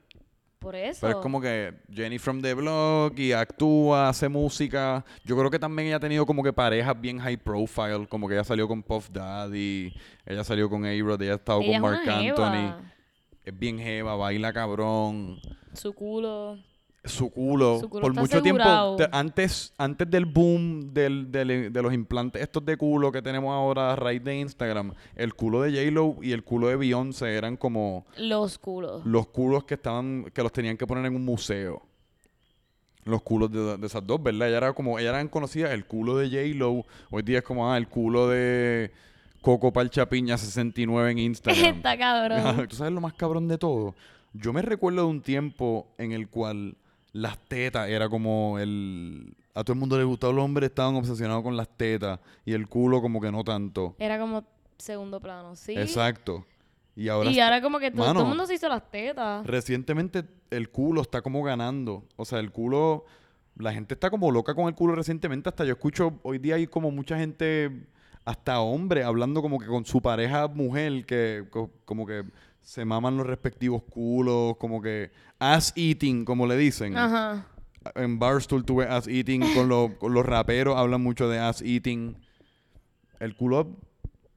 [0.67, 0.99] Por eso.
[1.01, 5.05] Pero es como que Jenny from the Block y actúa, hace música.
[5.23, 8.35] Yo creo que también ella ha tenido como que parejas bien high profile, como que
[8.35, 12.01] ella salió con Puff Daddy, ella salió con A-Rod, ella ha estado Ella con es
[12.01, 12.19] jeva.
[12.19, 12.85] Anthony.
[13.45, 15.39] Es bien jeva, baila cabrón.
[15.73, 16.59] Su culo.
[17.07, 21.83] Su culo, Su culo por mucho tiempo, te- antes, antes del boom del, del- de
[21.83, 25.71] los implantes estos de culo que tenemos ahora a raíz de Instagram, el culo de
[25.71, 29.05] J-Lo y el culo de Beyoncé eran como Los culos.
[29.07, 31.83] los culos que estaban, que los tenían que poner en un museo.
[33.05, 34.49] Los culos de, de esas dos, ¿verdad?
[34.49, 37.77] Ella era como, ellas eran conocidas, el culo de J-Lo, hoy día es como, ah,
[37.79, 38.91] el culo de
[39.43, 41.65] Coco Palchapiña 69 en Instagram.
[41.77, 42.67] Está cabrón.
[42.69, 43.95] ¿Tú sabes lo más cabrón de todo?
[44.33, 46.75] Yo me recuerdo de un tiempo en el cual
[47.17, 49.35] las tetas era como el...
[49.55, 52.69] A todo el mundo le gustaba los hombres, estaban obsesionados con las tetas y el
[52.69, 53.95] culo como que no tanto.
[53.99, 54.45] Era como
[54.77, 55.73] segundo plano, ¿sí?
[55.77, 56.45] Exacto.
[56.95, 59.47] Y ahora y ahora como que todo, todo el mundo se hizo las tetas.
[59.47, 62.05] recientemente el culo está como ganando.
[62.17, 63.05] O sea, el culo...
[63.59, 65.49] La gente está como loca con el culo recientemente.
[65.49, 67.87] Hasta yo escucho, hoy día hay como mucha gente,
[68.23, 72.23] hasta hombre, hablando como que con su pareja mujer, que co- como que
[72.67, 76.97] se maman los respectivos culos, como que ass eating, como le dicen.
[76.97, 77.47] Ajá.
[77.95, 82.17] En Barstool tuve ass eating, con, los- con los raperos hablan mucho de ass eating.
[83.21, 83.77] El culo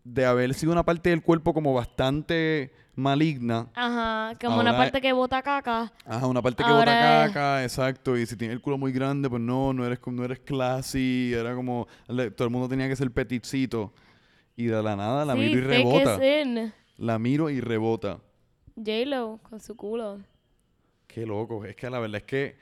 [0.03, 3.67] de haber sido una parte del cuerpo como bastante maligna.
[3.73, 4.37] Ajá.
[4.39, 5.91] Como una parte que bota caca.
[6.05, 8.15] Ajá, una parte que Ahora bota es- caca, exacto.
[8.15, 11.33] Y si tienes el culo muy grande, pues no, no eres, no eres classy.
[11.33, 13.91] Era como, le- todo el mundo tenía que ser petitcito.
[14.55, 16.19] Y de la nada la sí, miro y rebota.
[16.99, 18.19] La miro y rebota.
[18.75, 20.19] J-Lo con su culo.
[21.07, 21.63] Qué loco.
[21.65, 22.57] Es que la verdad es que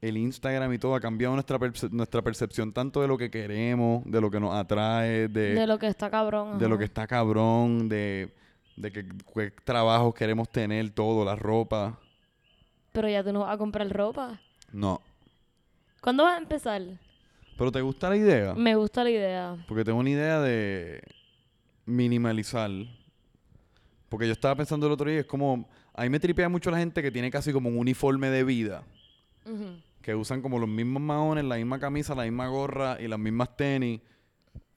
[0.00, 1.58] el Instagram y todo ha cambiado nuestra,
[1.90, 5.78] nuestra percepción tanto de lo que queremos, de lo que nos atrae, de, De lo
[5.78, 6.58] que está cabrón.
[6.58, 8.34] de lo que está cabrón, de,
[8.76, 11.98] de qué, qué trabajos queremos tener, todo, la ropa.
[12.92, 14.40] Pero ya tú no vas a comprar ropa.
[14.72, 15.00] No.
[16.00, 16.82] ¿Cuándo vas a empezar?
[17.56, 18.54] ¿Pero te gusta la idea?
[18.54, 19.56] Me gusta la idea.
[19.68, 21.02] Porque tengo una idea de
[21.86, 22.70] minimalizar.
[24.14, 26.78] Porque yo estaba pensando el otro día, es como, a mí me tripea mucho la
[26.78, 28.84] gente que tiene casi como un uniforme de vida.
[30.00, 33.56] Que usan como los mismos maones, la misma camisa, la misma gorra y las mismas
[33.56, 34.00] tenis.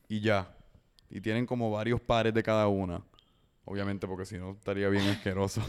[0.10, 0.52] Y ya.
[1.12, 3.04] Y tienen como varios pares de cada una.
[3.66, 5.62] Obviamente porque si no estaría bien asqueroso.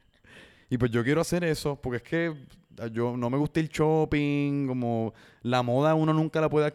[0.70, 2.34] y pues yo quiero hacer eso porque es que
[2.78, 6.72] ah, yo no me gusta el shopping, como la moda uno nunca la puede...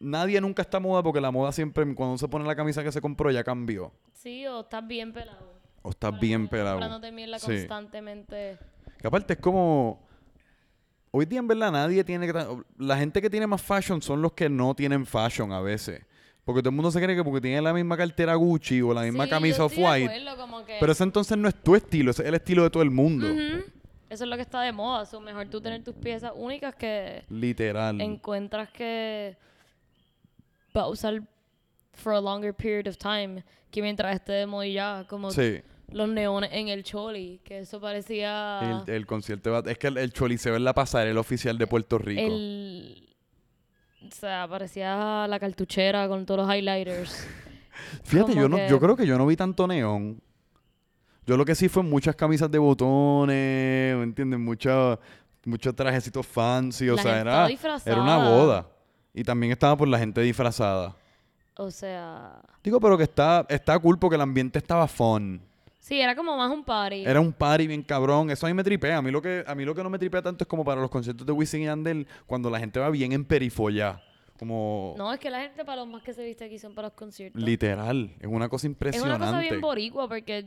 [0.00, 2.90] Nadie nunca está moda porque la moda siempre, cuando uno se pone la camisa que
[2.90, 3.92] se compró, ya cambió.
[4.14, 5.59] Sí, o estás bien pelado.
[5.82, 6.80] O estás bien pelado.
[7.38, 7.46] Sí.
[7.46, 8.58] constantemente.
[8.98, 10.06] Que aparte es como.
[11.12, 12.32] Hoy día en verdad nadie tiene
[12.78, 16.02] La gente que tiene más fashion son los que no tienen fashion a veces.
[16.44, 19.02] Porque todo el mundo se cree que porque tiene la misma cartera Gucci o la
[19.02, 20.08] misma Sí, camisa off-white.
[20.66, 22.90] que- Pero ese entonces no es tu estilo, ese es el estilo de todo el
[22.90, 23.26] mundo.
[23.28, 25.04] Eso es lo que está de moda.
[25.06, 28.00] So, mejor tú tener tus piezas únicas que Literal.
[28.00, 29.36] encuentras que
[30.76, 31.22] va a usar
[31.92, 35.04] for a longer period of time que mientras esté de moda y ya.
[35.08, 35.60] Como Sí.
[35.92, 40.12] los neones en el Choli, que eso parecía El, el concierto Es que el, el
[40.12, 42.20] Choliseo en la pasarela oficial de Puerto Rico.
[42.22, 43.06] el...
[44.06, 47.26] O sea, parecía la cartuchera con todos los highlighters.
[48.04, 50.20] Fíjate, como yo, no, que- yo creo que yo no vi tanto neón.
[51.26, 54.40] Yo lo que sí fue muchas camisas de botones, ¿me entiendes?
[54.40, 54.98] Muchos
[55.44, 57.48] muchos trajecitos fancy, o La sea, era,
[57.84, 58.66] era una boda.
[59.14, 60.94] Y también estaba por la gente disfrazada.
[61.56, 62.40] O sea...
[62.62, 65.40] Digo, pero que está, está cool porque el ambiente estaba fun.
[65.80, 67.04] Sí, era como más un party.
[67.04, 68.30] Era un party bien cabrón.
[68.30, 68.98] Eso a mí me tripea.
[68.98, 70.80] A mí lo que, a mí lo que no me tripea tanto es como para
[70.80, 74.00] los conciertos de Wisin y Yandel cuando la gente va bien en perifolla.
[74.38, 76.88] Como No, es que la gente para los más que se viste aquí son para
[76.88, 77.42] los conciertos.
[77.42, 78.14] literal.
[78.20, 79.16] Es una cosa es impresionante.
[79.16, 80.46] una cosa bien boricua porque...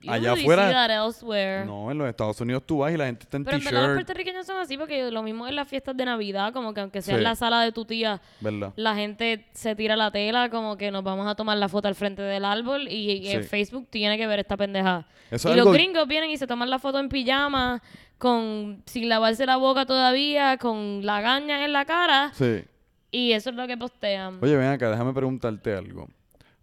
[0.00, 1.64] you Allá afuera-.
[1.64, 3.80] No, en los Estados Unidos tú vas y la gente está en Pero en verdad
[3.80, 3.96] los t-shirt.
[4.06, 7.14] puertorriqueños son así porque lo mismo en las fiestas de Navidad, como que aunque sea
[7.14, 7.18] Sí.
[7.18, 8.72] en la sala de tu tía, ¿Verdad?
[8.76, 11.94] la gente se tira la tela, como que nos vamos a tomar la foto al
[11.94, 13.48] frente del árbol y, y en Sí.
[13.48, 15.06] Facebook tiene que ver esta pendeja.
[15.30, 17.82] Eso y los algo- gringos vienen y se toman la foto en pijama,
[18.18, 22.64] con sin lavarse la boca todavía, con la gaña en la cara, Sí.
[23.10, 24.38] y eso es lo que postean.
[24.42, 26.08] Oye, ven acá, déjame preguntarte algo.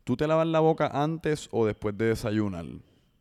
[0.04, 2.66] ¿Tú te lavas la boca antes o después de desayunar?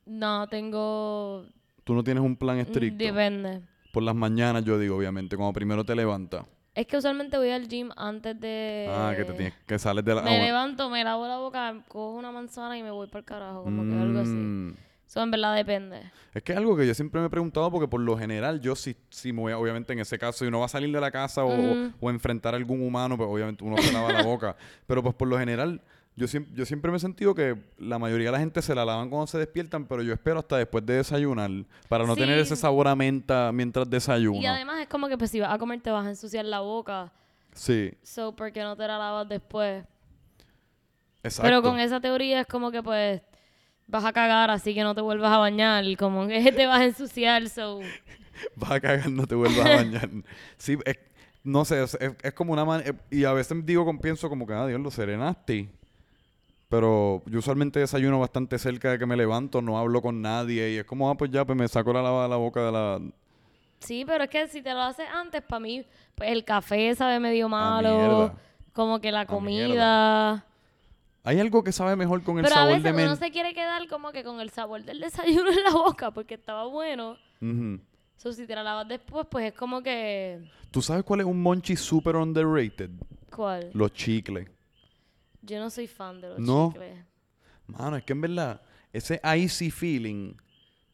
[0.07, 1.47] No, tengo...
[1.85, 3.03] Tú no tienes un plan estricto.
[3.05, 3.61] Depende.
[3.93, 6.45] Por las mañanas, yo digo, obviamente, cuando primero te levantas.
[6.75, 8.89] Es que usualmente voy al gym antes de...
[8.91, 10.23] Ah, que te tienes que sales de la...
[10.23, 13.63] Me levanto, me lavo la boca, cojo una manzana y me voy para el carajo,
[13.63, 14.31] como que algo así.
[14.31, 14.75] mm.
[15.07, 16.01] Eso en verdad depende.
[16.33, 18.75] Es que es algo que yo siempre me he preguntado porque por lo general yo
[18.75, 21.01] sí, sí me voy, a- obviamente en ese caso, si uno va a salir de
[21.01, 21.53] la casa o,
[22.01, 24.57] o enfrentar a algún humano, pues obviamente uno se lava la boca.
[24.89, 25.81] Pero pues por lo general,
[26.17, 29.11] yo, yo siempre me he sentido que la mayoría de la gente se la lavan
[29.11, 31.51] cuando se despiertan, pero yo espero hasta después de desayunar
[31.89, 34.41] para no tener ese sabor a menta mientras desayuno.
[34.41, 36.61] Y además es como que pues si vas a comer te vas a ensuciar la
[36.61, 37.13] boca.
[37.53, 39.85] Sí, So, ¿por qué no te la lavas después?
[41.23, 41.43] exacto.
[41.47, 43.23] Pero con esa teoría es como que pues
[43.87, 45.85] vas a cagar, así que no te vuelvas a bañar.
[45.97, 47.81] Como que te vas a ensuciar, so...
[48.57, 50.09] Vas a cagar, no te vuelvas a bañar.
[50.59, 50.99] Sí, es-
[51.45, 52.93] no sé, es, es- es como una manera...
[53.11, 55.69] Y a veces digo, con- pienso como que, ah, Dios, lo serenaste.
[56.75, 60.73] Pero yo usualmente desayuno bastante cerca de que me levanto, no hablo con nadie.
[60.73, 62.73] Y es como, ah, pues ya, pues me saco la lava de la boca de
[62.73, 63.01] la...
[63.79, 65.85] Sí, pero es que si te lo haces antes, para mí,
[66.17, 68.35] pues el café sabe medio Ah, malo.
[68.73, 70.45] como que la Ah, comida...
[71.23, 73.55] Hay algo que sabe mejor con el Pero a sabor veces de uno se quiere
[73.55, 77.17] quedar como que con el sabor del desayuno en la boca porque estaba bueno.
[77.41, 77.79] Ujú.
[78.17, 80.41] So, si te la lavas después, pues es como que...
[80.73, 82.91] ¿Tú sabes cuál es un monchi super underrated?
[83.35, 83.71] ¿Cuál?
[83.75, 84.49] Los chicles.
[85.45, 86.71] Yo no soy fan de los No.
[86.73, 86.99] chicles.
[87.67, 88.61] Mano, es que en verdad,
[88.93, 90.35] ese icy feeling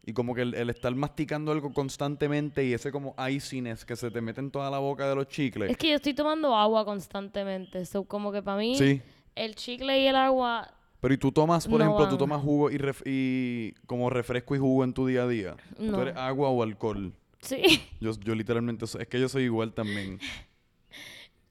[0.07, 4.11] y como que el, el estar masticando algo constantemente y ese como iciness que se
[4.11, 5.71] te mete en toda la boca de los chicles.
[5.71, 7.85] Es que yo estoy tomando agua constantemente.
[7.87, 9.03] So, como que para mí, Sí.
[9.35, 10.73] el chicle y el agua...
[11.01, 12.19] Pero y tú tomas, por No ejemplo, tú van.
[12.19, 15.57] tomas jugo y, ref- y como refresco y jugo en tu día a día.
[15.79, 15.95] No.
[15.97, 17.13] ¿Tú eres agua o alcohol?
[17.41, 17.83] Sí.
[18.01, 20.19] Yo, yo literalmente, so- es que yo soy igual también.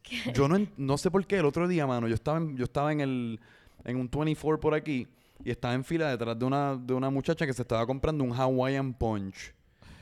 [0.33, 2.91] Yo no, no sé por qué el otro día, mano, yo estaba en, yo estaba
[2.91, 3.39] en el
[3.85, 5.07] en un 24 por aquí
[5.43, 8.33] y estaba en fila detrás de una, de una muchacha que se estaba comprando un
[8.33, 9.53] Hawaiian Punch.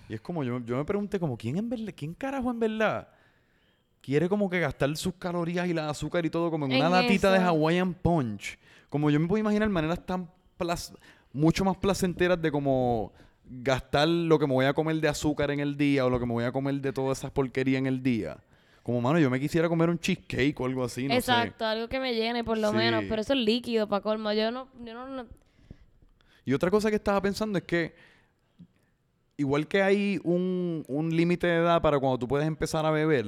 [0.10, 3.08] Y es como, yo, yo me pregunté como, ¿quién en verdad, quién carajo en verdad
[4.02, 7.30] quiere como que gastar sus calorías y la azúcar y todo como en una latita
[7.32, 7.39] de.
[7.48, 8.58] Hawaiian Punch?
[8.89, 10.93] Como yo me puedo imaginar maneras tan plas-
[11.34, 13.12] mucho más placenteras de como
[13.50, 16.26] gastar lo que me voy a comer de azúcar en el día o lo que
[16.26, 18.38] me voy a comer de toda esa porquería en el día.
[18.88, 21.17] Como, mano, yo me quisiera comer un cheesecake o algo así, no sé.
[21.17, 22.78] Exacto, algo que me llene por lo Sí.
[22.78, 23.04] menos.
[23.10, 24.32] Pero eso es líquido para colmo.
[24.32, 24.69] Yo no...
[24.82, 25.26] Yo no, no-
[26.45, 27.93] Y otra cosa que estaba pensando es que
[29.36, 33.26] igual que hay un, un límite de edad para cuando tú puedes empezar a beber,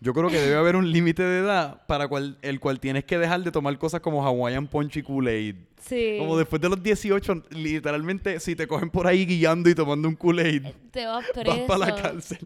[0.00, 3.16] yo creo que debe haber un límite de edad para cual, el cual tienes que
[3.18, 5.56] dejar de tomar cosas como Hawaiian Punch y Kool-Aid.
[5.80, 6.16] Sí.
[6.18, 10.14] Como después de los 18, literalmente, si te cogen por ahí guiando y tomando un
[10.14, 11.66] Kool-Aid, Te vas vas preso.
[11.66, 12.38] para la cárcel.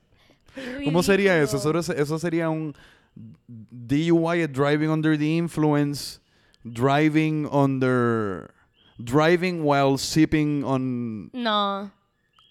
[0.84, 1.56] ¿Cómo sería eso?
[1.56, 2.74] Eso, eso sería un
[3.48, 6.18] DUI, driving under the influence,
[6.64, 8.50] driving under,
[9.02, 11.90] driving while sipping on, No.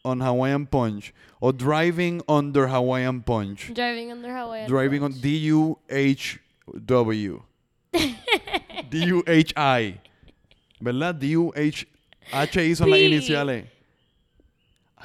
[0.06, 5.22] on Hawaiian Punch, o driving under Hawaiian Punch, Driving under Hawaiian driving on Punch.
[5.22, 6.40] D-U-H-W,
[8.90, 10.00] D-U-H-I,
[10.82, 11.16] ¿verdad?
[11.16, 13.66] D-U-H-H-I son las iniciales.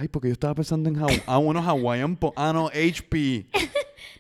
[0.01, 1.23] Ay, porque yo estaba pensando en Hawaiian.
[1.27, 2.35] Ah, uno Hawaiian Punch.
[2.37, 3.47] Ah, no, HP.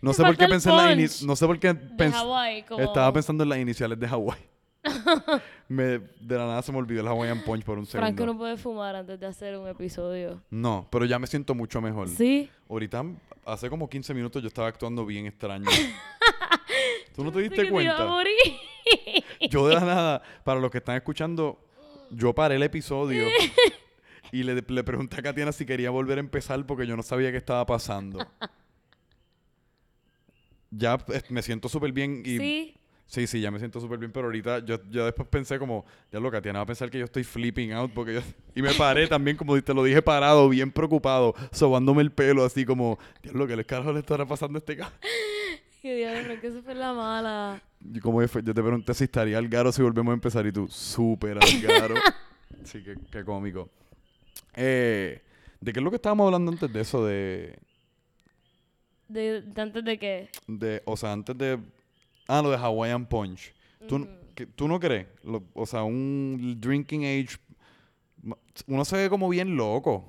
[0.02, 1.24] No sé por qué pensé en las punch iniciales.
[1.26, 2.80] No sé por qué pens- como...
[2.82, 4.38] Estaba pensando en las iniciales de Hawái.
[5.68, 8.06] me, de la nada se me olvidó el Hawaiian Punch por un segundo.
[8.06, 10.40] Franco no puede fumar antes de hacer un episodio.
[10.50, 12.08] No, pero ya me siento mucho mejor.
[12.08, 12.48] ¿Sí?
[12.68, 13.04] Ahorita,
[13.44, 15.66] hace como 15 minutos, yo estaba actuando bien extraño.
[17.16, 18.06] ¿Tú no te diste que te iba a cuenta?
[18.06, 18.34] morir.
[19.50, 21.58] Yo de la nada, para los que están escuchando,
[22.10, 23.26] yo paré el episodio
[24.32, 27.30] y le, le pregunté a Katiana si quería volver a empezar porque yo no sabía
[27.30, 28.26] qué estaba pasando.
[30.70, 32.38] ya eh, me siento súper bien y...
[32.38, 32.74] Sí.
[33.06, 36.20] Sí, sí, ya me siento súper bien, pero ahorita yo, yo después pensé como, ya
[36.20, 38.20] lo Katiana va a pensar que yo estoy flipping out porque yo...
[38.54, 42.66] Y me paré también, como te lo dije, parado, bien preocupado, sobándome el pelo, así
[42.66, 44.98] como, Dios, lo que le carajo le estará pasando a este cabrón.
[45.82, 47.62] Pero que fue la mala.
[48.02, 51.94] Como yo, te pregunté si estaría Algaro si volvemos a empezar y tú, súper Algaro.
[52.64, 53.70] sí, qué cómico.
[54.60, 55.22] Eh,
[55.60, 57.04] ¿De qué es lo que estábamos hablando antes de eso?
[57.06, 57.58] De,
[59.08, 60.28] De, de antes de que.
[60.46, 61.58] de, o sea, antes de...
[62.26, 63.54] Ah, lo de Hawaiian Punch.
[63.88, 65.06] ¿Tú, que- ¿tú no crees?
[65.22, 67.38] Lo- o sea, un drinking age...
[68.66, 70.04] Uno se ve como bien loco.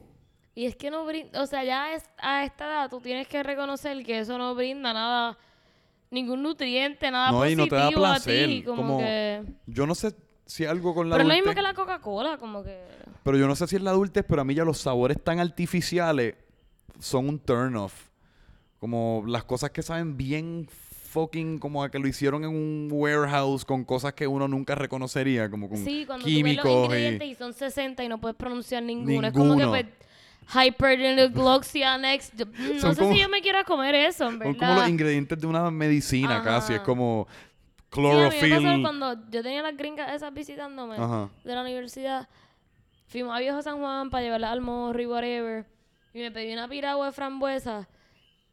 [0.55, 3.43] Y es que no brinda, o sea, ya es- a esta edad tú tienes que
[3.43, 5.37] reconocer que eso no brinda nada,
[6.09, 9.43] ningún nutriente, nada No, y no positivo te da placer, a ti, como, como que...
[9.67, 10.11] Yo no sé
[10.49, 12.75] si algo con la Pero es lo mismo que la Coca-Cola, como que...
[13.23, 15.39] Pero yo no sé si es la adultez, pero a mí ya los sabores tan
[15.39, 16.33] artificiales
[16.99, 17.93] son un turn off.
[18.79, 20.67] Como las cosas que saben bien
[21.11, 25.49] fucking como a que lo hicieron en un warehouse con cosas que uno nunca reconocería,
[25.51, 27.31] como con Sí, cuando tú ves los químicos ingredientes y...
[27.31, 29.27] y son 60 y no puedes pronunciar ninguno.
[29.27, 29.69] Es como que Ninguno.
[29.71, 29.85] pues,
[30.51, 32.33] Hypergloxia next.
[32.73, 34.55] No Son sé como- si yo me quiero comer eso, en Son verdad.
[34.59, 36.85] como los ingredientes de una medicina casi, es Ajá.
[37.89, 38.81] Como Sí, a mí me pasó chlorophyll.
[38.81, 41.29] cuando yo tenía las gringas esas visitándome Ajá.
[41.43, 42.27] de la universidad.
[43.07, 45.65] Fuimos a Viejo San Juan para llevarla al morro y whatever.
[46.13, 47.87] Y me pedí una piragua de frambuesa.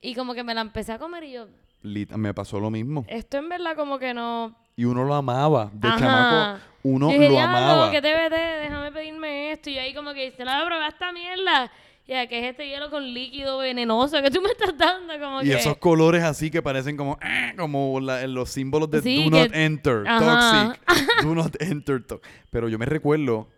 [0.01, 1.47] Y como que me la empecé a comer y yo,
[1.83, 3.05] Lit- me pasó lo mismo.
[3.09, 4.55] esto en verdad como que no...
[4.77, 5.71] Y uno lo amaba.
[5.73, 5.99] De Ajá.
[5.99, 7.91] chamaco, uno dije, lo "Diablo, amaba.
[7.91, 9.71] que TBT, déjame pedirme esto.
[9.71, 11.71] Y ahí como que dice, la prueba esta mierda.
[12.09, 15.47] Ya, que es este hielo con líquido venenoso que tú me estás dando, como Y
[15.47, 15.55] que...
[15.55, 19.51] esos colores así que parecen como, ah, como la- los símbolos de Sí, Do Not
[19.55, 20.77] Enter, Ajá.
[20.87, 22.05] Toxic, Do Not Enter.
[22.05, 23.49] to- Pero yo me recuerdo,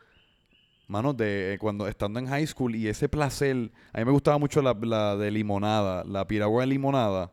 [0.86, 4.38] mano, de eh, cuando estando en high school y ese placer, a mí me gustaba
[4.38, 7.32] mucho la, la de limonada, la piragua de limonada,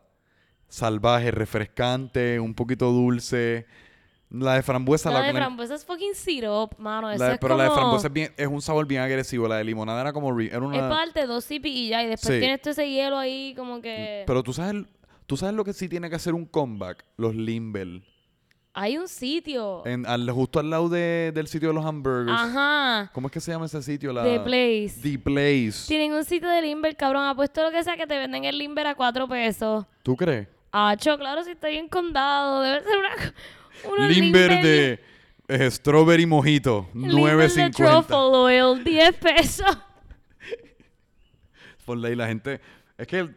[0.68, 3.68] salvaje, refrescante, un poquito dulce.
[4.38, 7.10] La de frambuesa, La la, de frambuesa es fucking syrup, mano.
[7.16, 9.58] la de- es pero la de frambuesa es, bien, es un sabor bien agresivo, la
[9.58, 12.04] de limonada era como, re- era Es parte dos sipi y ya.
[12.04, 12.40] Y después Sí.
[12.40, 14.24] tienes todo ese hielo ahí como que...
[14.28, 14.84] Pero tú sabes,
[15.26, 18.02] tú sabes lo que sí tiene que hacer un comeback, los Limber.
[18.78, 19.86] Hay un sitio.
[19.86, 22.38] En, al, justo al lado de- del sitio de los hamburgers.
[22.38, 23.10] Ajá.
[23.14, 24.12] ¿Cómo es que se llama ese sitio?
[24.12, 24.96] La, The Place.
[25.02, 25.88] The Place.
[25.88, 27.24] Tienen un sitio de Limber, cabrón.
[27.24, 29.86] Apuesto lo que sea que te venden el Limber a cuatro pesos.
[30.04, 30.50] ¿Tú crees?
[30.74, 32.62] Acho, claro, si estoy en condado.
[32.62, 33.34] Debe ser una...
[34.10, 35.00] Limber de
[35.48, 37.76] eh, Strawberry Mojito, Limber de 9.50.
[37.76, 39.78] truffle oil, 10 pesos.
[41.86, 42.60] Por ley, la gente...
[42.98, 43.30] Es que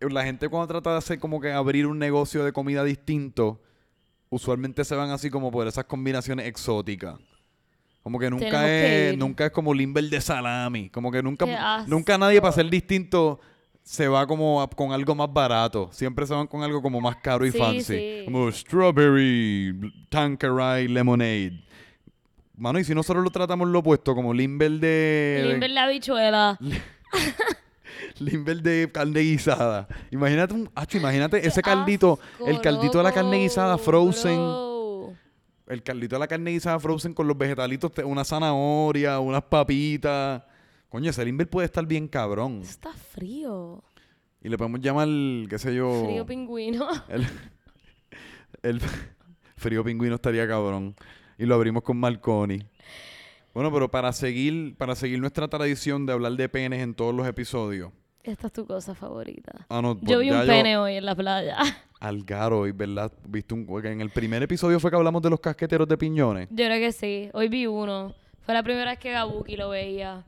[0.00, 3.60] la gente cuando trata de hacer como que abrir un negocio de comida distinto,
[4.30, 7.18] usualmente se van así como por esas combinaciones exóticas.
[8.02, 10.90] Como que nunca Tenemos es, nunca es como Limber de salami.
[10.90, 13.40] Como que nunca, nunca nadie para ser distinto
[13.84, 15.88] se va como a- con algo más barato.
[15.92, 17.82] Siempre se van con algo como más caro y Sí, fancy.
[17.84, 18.22] sí.
[18.24, 21.62] Como strawberry, Tanqueray, lemonade.
[22.56, 25.44] Mano, y si nosotros lo tratamos lo opuesto, como Limber de...
[25.50, 26.58] Limber la habichuela.
[28.18, 29.86] Limber de carne guisada.
[30.10, 30.70] Imagínate un...
[30.74, 34.36] Acho, imagínate ese caldito, asco, el caldito de la carne guisada frozen.
[34.36, 35.12] bro.
[35.66, 40.42] El caldito de la carne guisada frozen con los vegetalitos, una zanahoria, unas papitas.
[40.94, 42.60] Coño, ese Limber puede estar bien cabrón.
[42.62, 43.82] Está frío.
[44.40, 45.08] Y le podemos llamar,
[45.50, 46.04] qué sé yo...
[46.04, 46.86] Frío pingüino.
[47.08, 47.26] El,
[48.62, 48.80] el
[49.56, 50.94] frío pingüino estaría cabrón.
[51.36, 52.60] Y lo abrimos con Marconi.
[53.52, 57.26] Bueno, pero para seguir, para seguir nuestra tradición de hablar de penes en todos los
[57.26, 57.90] episodios.
[58.22, 59.66] Esta es tu cosa favorita.
[59.68, 61.58] Ah, no, Yo pues vi un pene hoy en la playa.
[61.98, 63.10] Algaro, y ¿verdad?
[63.26, 66.46] Viste un en el primer episodio fue que hablamos de los casqueteros de piñones.
[66.50, 67.30] Yo creo que sí.
[67.32, 68.14] Hoy vi uno.
[68.42, 70.24] Fue la primera vez que Gabuki lo veía.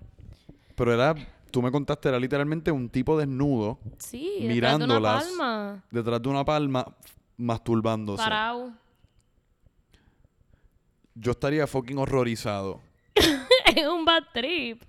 [0.76, 1.14] Pero era,
[1.50, 5.24] tú me contaste, era literalmente un tipo desnudo Sí, detrás de una Mirándolas.
[5.24, 5.84] palma.
[5.90, 6.86] detrás de una palma
[7.36, 8.22] masturbándose.
[8.22, 8.72] Parado.
[11.14, 12.80] Yo estaría fucking horrorizado.
[13.74, 14.82] es un bad trip.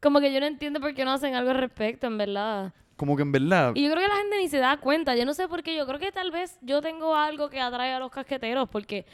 [0.00, 2.72] Como que yo no entiendo por qué no hacen algo al respecto, en verdad.
[2.96, 5.16] Como que en verdad, Y yo creo que la gente ni se da cuenta.
[5.16, 5.76] Yo no sé por qué.
[5.76, 8.68] Yo creo que tal vez yo tengo algo que atrae a los casqueteros.
[8.68, 9.06] Porque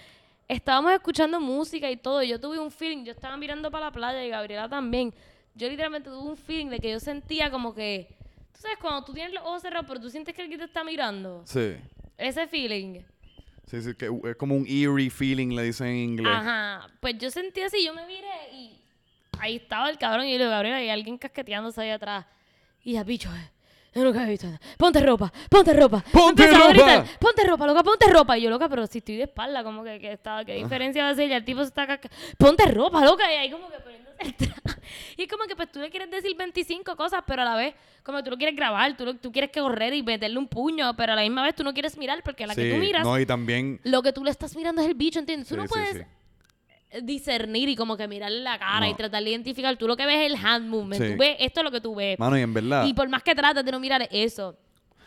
[0.48, 2.22] estábamos escuchando música y todo.
[2.22, 3.04] y Yo tuve un feeling.
[3.04, 5.14] Yo estaba mirando para la playa y Gabriela también.
[5.60, 8.08] Yo literalmente tuve un feeling de que yo sentía como que.
[8.54, 10.82] Tú sabes, cuando tú tienes los ojos cerrados, pero tú sientes que alguien te está
[10.82, 11.42] mirando.
[11.46, 11.76] sí.
[12.16, 13.00] Ese feeling.
[13.66, 16.32] Sí, sí, que es como un eerie feeling, le dicen en inglés.
[16.34, 16.86] Ajá.
[17.00, 17.84] Pues yo sentí así.
[17.84, 18.78] Yo me miré y
[19.38, 20.26] ahí estaba el cabrón.
[20.26, 22.26] Y yo le digo, Gabriela, hay alguien casqueteándose ahí atrás.
[22.82, 23.50] Y ya, bicho, eh,
[23.92, 24.60] Yo nunca he visto nada.
[24.78, 26.04] Ponte ropa, ponte ropa.
[26.12, 26.84] ¡Ponte Empezaba a ropa!
[26.96, 28.38] gritar, ponte ropa, loca, ponte ropa.
[28.38, 31.08] Y yo, loca, pero si estoy de espalda, como que, que estaba, ¿qué diferencia va
[31.08, 31.28] a hacer?
[31.28, 33.30] Ya el tipo se está caca- Ponte ropa, loca.
[33.32, 34.80] Y ahí como que poniéndose el traje.
[35.16, 38.18] Y como que pues tú le quieres decir 25 cosas, pero a la vez, como
[38.18, 40.94] que tú lo quieres grabar, tú, lo- tú quieres que correr y meterle un puño,
[40.96, 43.04] pero a la misma vez tú no quieres mirar, porque a la que tú miras,
[43.04, 43.80] no, y también...
[43.84, 45.48] lo que tú le estás mirando es el bicho, ¿entiendes?
[45.48, 46.02] Tú Sí, no puedes sí.
[47.02, 48.96] Discernir y como que mirarle la cara y No.
[48.96, 49.76] tratar de identificar.
[49.76, 51.02] Tú lo que ves es el hand movement.
[51.02, 51.12] Sí.
[51.12, 52.18] Tú ves, esto es lo que tú ves.
[52.18, 52.84] Mano, y en verdad...
[52.86, 54.56] Y por más que trates de no mirar eso.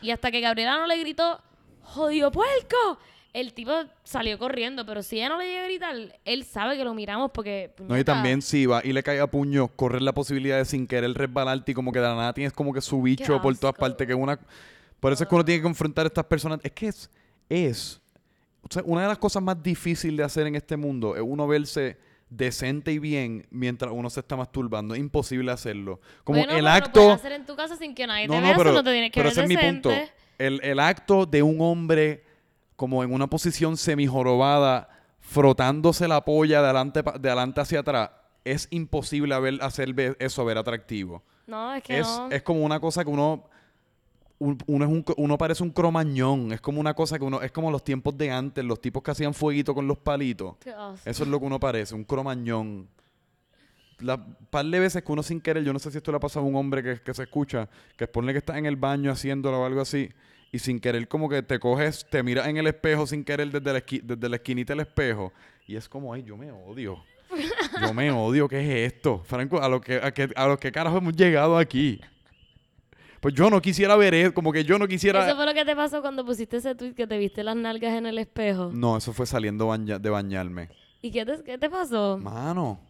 [0.01, 1.41] Y hasta que Gabriela no le gritó,
[1.81, 2.99] jodido puerco,
[3.33, 3.71] el tipo
[4.03, 4.85] salió corriendo.
[4.85, 7.73] Pero si ella no le llega a gritar, él sabe que lo miramos porque...
[7.79, 10.87] No, y también si va y le cae a puño, correr la posibilidad de sin
[10.87, 13.75] querer resbalarte y como que de la nada tienes como que su bicho por todas
[13.75, 14.39] partes, que una...
[14.99, 16.59] Por eso es que uno tiene que confrontar a estas personas.
[16.63, 17.09] Es que es...
[17.49, 17.99] es
[18.63, 21.47] o sea, una de las cosas más difíciles de hacer en este mundo es uno
[21.47, 21.97] verse
[22.29, 24.95] decente y bien mientras uno se está masturbando.
[24.95, 25.99] Es imposible hacerlo.
[26.23, 26.91] Como bueno, el Lo acto...
[27.01, 28.91] puedes hacer en tu casa sin que nadie No, te no, vea, pero, solo te
[28.91, 29.91] tienes que pero ver ese es mi punto.
[30.37, 32.23] El, el acto de un hombre
[32.75, 34.89] como en una posición semijorobada,
[35.19, 38.09] frotándose la polla de adelante, de adelante hacia atrás,
[38.43, 41.23] es imposible hacer eso ver atractivo.
[41.47, 42.29] No, es que Es, no.
[42.31, 43.47] es como una cosa que uno...
[44.43, 46.51] un- Uno, es un, uno parece un cromañón.
[46.53, 47.41] Es como una cosa que uno...
[47.41, 50.55] Es como los tiempos de antes, los tipos que hacían fueguito con los palitos.
[51.05, 52.87] Eso es lo que uno parece, un cromañón.
[53.99, 54.17] La
[54.49, 56.45] par de veces que uno sin querer, yo no sé si esto le ha pasado
[56.45, 59.61] a un hombre que, que se escucha, que pone que está en el baño haciéndolo
[59.61, 60.09] o algo así,
[60.51, 63.71] y sin querer como que te coges, te miras en el espejo sin querer desde
[63.71, 65.31] la, esqui- desde la esquinita del espejo,
[65.67, 66.97] y es como, ay, yo me odio.
[67.81, 69.21] Yo me odio, ¿qué es esto?
[69.25, 72.01] Franco, a lo que, a que, a lo que carajo hemos llegado aquí.
[73.23, 75.25] Pues yo no quisiera ver eso, como que yo no quisiera...
[75.25, 77.93] Eso fue lo que te pasó cuando pusiste ese tweet que te viste las nalgas
[77.97, 78.69] en el espejo.
[78.73, 80.67] No, eso fue saliendo baña- de bañarme.
[81.01, 82.17] ¿Y qué te, qué te pasó?
[82.17, 82.81] Mano,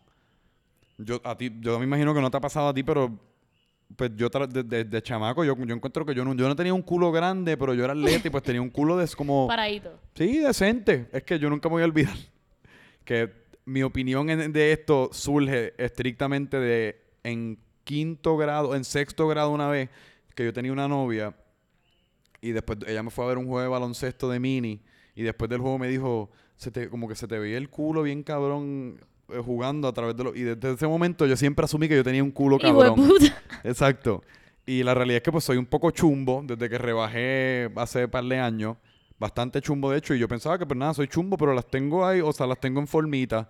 [0.98, 3.16] yo a ti, yo me imagino que no te ha pasado a ti, pero
[3.96, 6.74] pues yo de, de- de chamaco, yo, yo encuentro que yo no, yo no tenía
[6.74, 10.00] un culo grande, pero yo era atleta y pues tenía un culo de como Paradito.
[10.16, 11.10] sí, decente.
[11.14, 12.16] Es que yo nunca me voy a olvidar
[13.06, 13.32] que
[13.66, 19.68] mi opinión en- de esto surge estrictamente de en quinto grado, en sexto grado una
[19.68, 19.90] vez
[20.36, 21.36] que yo tenía una novia
[22.42, 24.82] y después ella me fue a ver un juego de baloncesto de mini
[25.16, 28.04] y después del juego me dijo, se te, como que se te veía el culo
[28.04, 30.36] bien cabrón eh, jugando a través de los...
[30.36, 33.12] Y desde ese momento yo siempre asumí que yo tenía un culo cabrón.
[33.64, 34.24] Exacto.
[34.66, 38.24] Y la realidad es que pues soy un poco chumbo desde que rebajé hace par
[38.26, 38.78] de años.
[39.20, 40.14] Bastante chumbo de hecho.
[40.14, 42.60] Y yo pensaba que pues nada, soy chumbo, pero las tengo ahí, o sea, las
[42.60, 43.50] tengo en formita.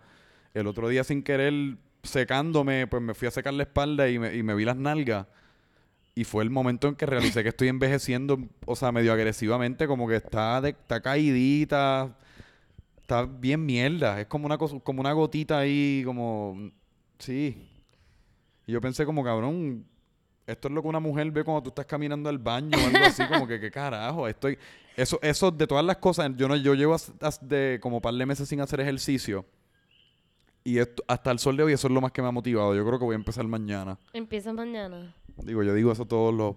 [0.53, 4.36] El otro día sin querer secándome, pues me fui a secar la espalda y me,
[4.36, 5.25] y me vi las nalgas.
[6.16, 10.07] Y fue el momento en que realicé que estoy envejeciendo, o sea, medio agresivamente, como
[10.07, 12.16] que está, de, está caidita,
[13.01, 14.22] está bien mierda.
[14.22, 16.70] Es como una cosa, como una gotita ahí, como,
[17.18, 17.68] sí.
[18.68, 19.86] Y yo pensé como, cabrón,
[20.45, 23.05] esto es lo que una mujer ve cuando tú estás caminando al baño o algo
[23.05, 24.28] así, como que, ¿qué carajo?
[24.28, 24.57] Estoy...
[24.95, 28.14] Eso, eso de todas las cosas, yo no, yo llevo as- as- de como par
[28.14, 29.43] de meses sin hacer ejercicio.
[30.64, 32.76] Y esto, hasta el sol de hoy eso es lo más que me ha motivado.
[32.76, 33.97] Yo creo que voy a empezar mañana.
[34.14, 35.16] Empieza mañana.
[35.38, 36.55] Digo, yo digo eso todos los...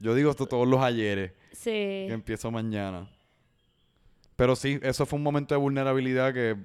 [0.00, 1.32] Yo digo esto todos los ayeres.
[1.52, 1.70] Sí.
[1.70, 3.10] Que empiezo mañana.
[4.36, 6.56] Pero sí, eso fue un momento de vulnerabilidad que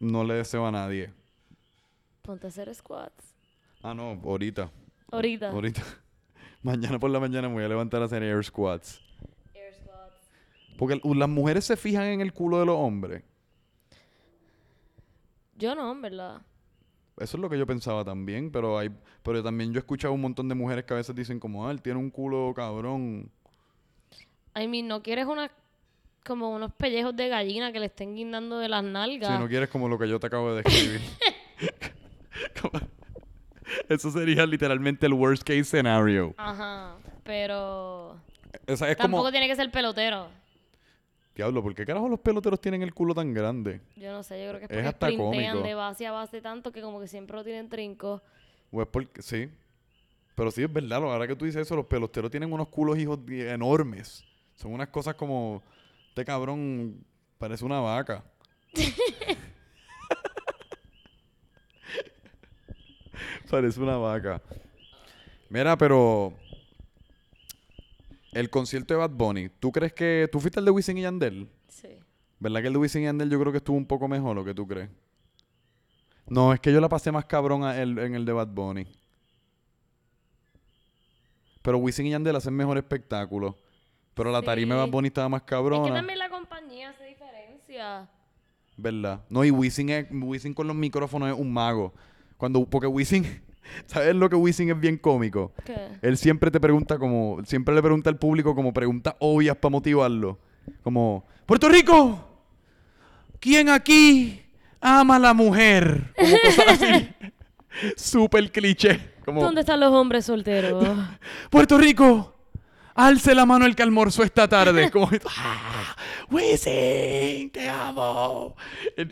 [0.00, 1.12] no le deseo a nadie.
[2.22, 3.34] Ponte a hacer squats.
[3.82, 4.70] Ah, no, ahorita.
[5.12, 5.50] Ahorita.
[5.50, 5.82] Ahorita.
[6.62, 9.00] mañana por la mañana me voy a levantar a hacer air squats.
[9.54, 10.30] Air squats.
[10.76, 13.22] Porque las mujeres se fijan en el culo de los hombres.
[15.56, 16.42] Yo no, en verdad.
[17.20, 18.90] Eso es lo que yo pensaba también, pero hay,
[19.22, 21.70] pero también yo he escuchado un montón de mujeres que a veces dicen como, ah,
[21.70, 23.30] él tiene un culo cabrón.
[24.56, 25.50] I mean, ¿no quieres una,
[26.24, 29.32] como unos pellejos de gallina que le estén guindando de las nalgas?
[29.32, 31.00] Si no quieres como lo que yo te acabo de describir.
[33.88, 36.34] Eso sería literalmente el worst case scenario.
[36.36, 36.96] Ajá.
[37.24, 38.16] Pero
[38.66, 40.28] es tampoco como, tiene que ser pelotero.
[41.38, 43.80] Diablo, ¿por qué carajo los peloteros tienen el culo tan grande?
[43.94, 45.68] Yo no sé, yo creo que es Es porque hasta sprintean cómico.
[45.68, 48.20] de base a base tanto que como que siempre lo tienen trinco.
[48.72, 49.48] O es porque, sí.
[50.34, 53.20] Pero sí es verdad, ahora que tú dices eso, los peloteros tienen unos culos hijos
[53.28, 54.24] enormes.
[54.56, 55.62] Son unas cosas como,
[56.08, 57.04] este cabrón
[57.38, 58.24] parece una vaca.
[63.48, 64.42] parece una vaca.
[65.48, 66.34] Mira, pero
[68.32, 71.48] el concierto de Bad Bunny, ¿tú crees que tú fuiste al de Wisin y Yandel?
[71.68, 71.88] Sí.
[72.38, 74.44] ¿Verdad que el de Wisin y Yandel yo creo que estuvo un poco mejor lo
[74.44, 74.88] que tú crees?
[76.26, 78.86] No, es que yo la pasé más cabrón a él en el de Bad Bunny.
[81.62, 83.56] Pero Wisin y Yandel hacen mejor espectáculo.
[84.14, 84.86] Pero la tarima de Sí.
[84.86, 85.84] Bad Bunny estaba más Es cabrona.
[85.86, 88.08] que también la compañía hace diferencia.
[88.76, 89.24] ¿Verdad?
[89.28, 91.92] No, y Wisin, es, Wisin con los micrófonos es un mago.
[92.36, 93.24] Cuando, porque Wisin,
[93.86, 95.52] ¿Sabes lo que Wisin es bien cómico?
[95.64, 95.74] ¿Qué?
[96.02, 100.38] Él siempre te pregunta como, siempre le pregunta al público como preguntas obvias para motivarlo.
[100.82, 102.24] Como, Puerto Rico,
[103.40, 104.42] ¿quién aquí
[104.80, 106.12] ama a la mujer?
[106.16, 107.08] Como cosas así.
[107.96, 109.14] Súper cliché.
[109.24, 110.84] Como, ¿Dónde están los hombres solteros?
[111.50, 112.34] Puerto Rico,
[112.98, 114.90] alce la mano el que almorzó esta tarde.
[114.92, 115.96] Como, ¡Ah!
[116.30, 118.54] Wisin, te amo.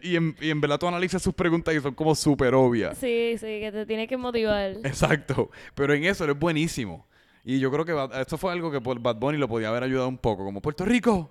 [0.02, 2.98] Y en, y en verdad tú analizas sus preguntas y son como súper obvias.
[2.98, 4.72] Sí, sí, que te tiene que motivar.
[4.84, 5.50] Exacto.
[5.74, 7.06] Pero en eso él es buenísimo.
[7.44, 9.84] Y yo creo que Bad- esto fue algo que por Bad Bunny lo podía haber
[9.84, 10.44] ayudado un poco.
[10.44, 11.30] Como Puerto Rico.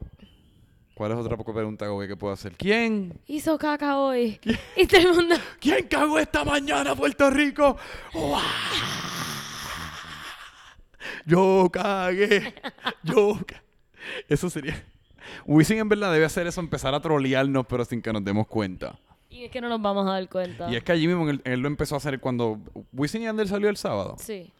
[0.95, 2.53] ¿Cuál es otra poco pregunta que puedo hacer?
[2.55, 3.19] ¿Quién?
[3.27, 4.39] Hizo caca hoy.
[4.77, 5.35] Y todo el mundo.
[5.59, 7.77] ¿Quién cagó esta mañana Puerto Rico?
[8.13, 8.41] ¡Uah!
[11.25, 12.53] Yo cagué.
[13.03, 13.63] Yo ca-
[14.29, 14.83] Eso sería...
[15.45, 18.99] Wisin en verdad debe hacer eso, empezar a trolearnos, pero sin que nos demos cuenta.
[19.29, 20.69] Y es que no nos vamos a dar cuenta.
[20.71, 22.59] Y es que allí mismo él, él lo empezó a hacer cuando...
[22.93, 24.15] Wisin y Ander salió el sábado.
[24.19, 24.51] Sí.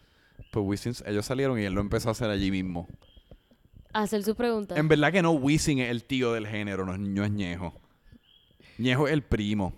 [0.52, 2.88] Pues Wisin, ellos salieron y él lo empezó a hacer allí mismo.
[3.93, 4.78] Hacer sus preguntas.
[4.78, 7.74] En verdad que no, Wisin es el tío del género, no, es- no es Ñejo.
[8.78, 9.74] Ñejo es el primo.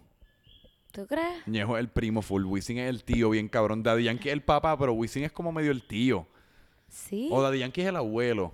[0.91, 1.45] ¿Tú crees?
[1.45, 2.45] Ñejo es el primo full.
[2.45, 3.83] Wisin es el tío, bien cabrón.
[3.83, 6.25] Daddy Yankee es el papá, pero Wisin es como medio el tío.
[6.87, 7.29] Sí.
[7.31, 8.53] O Daddy Yankee es el abuelo.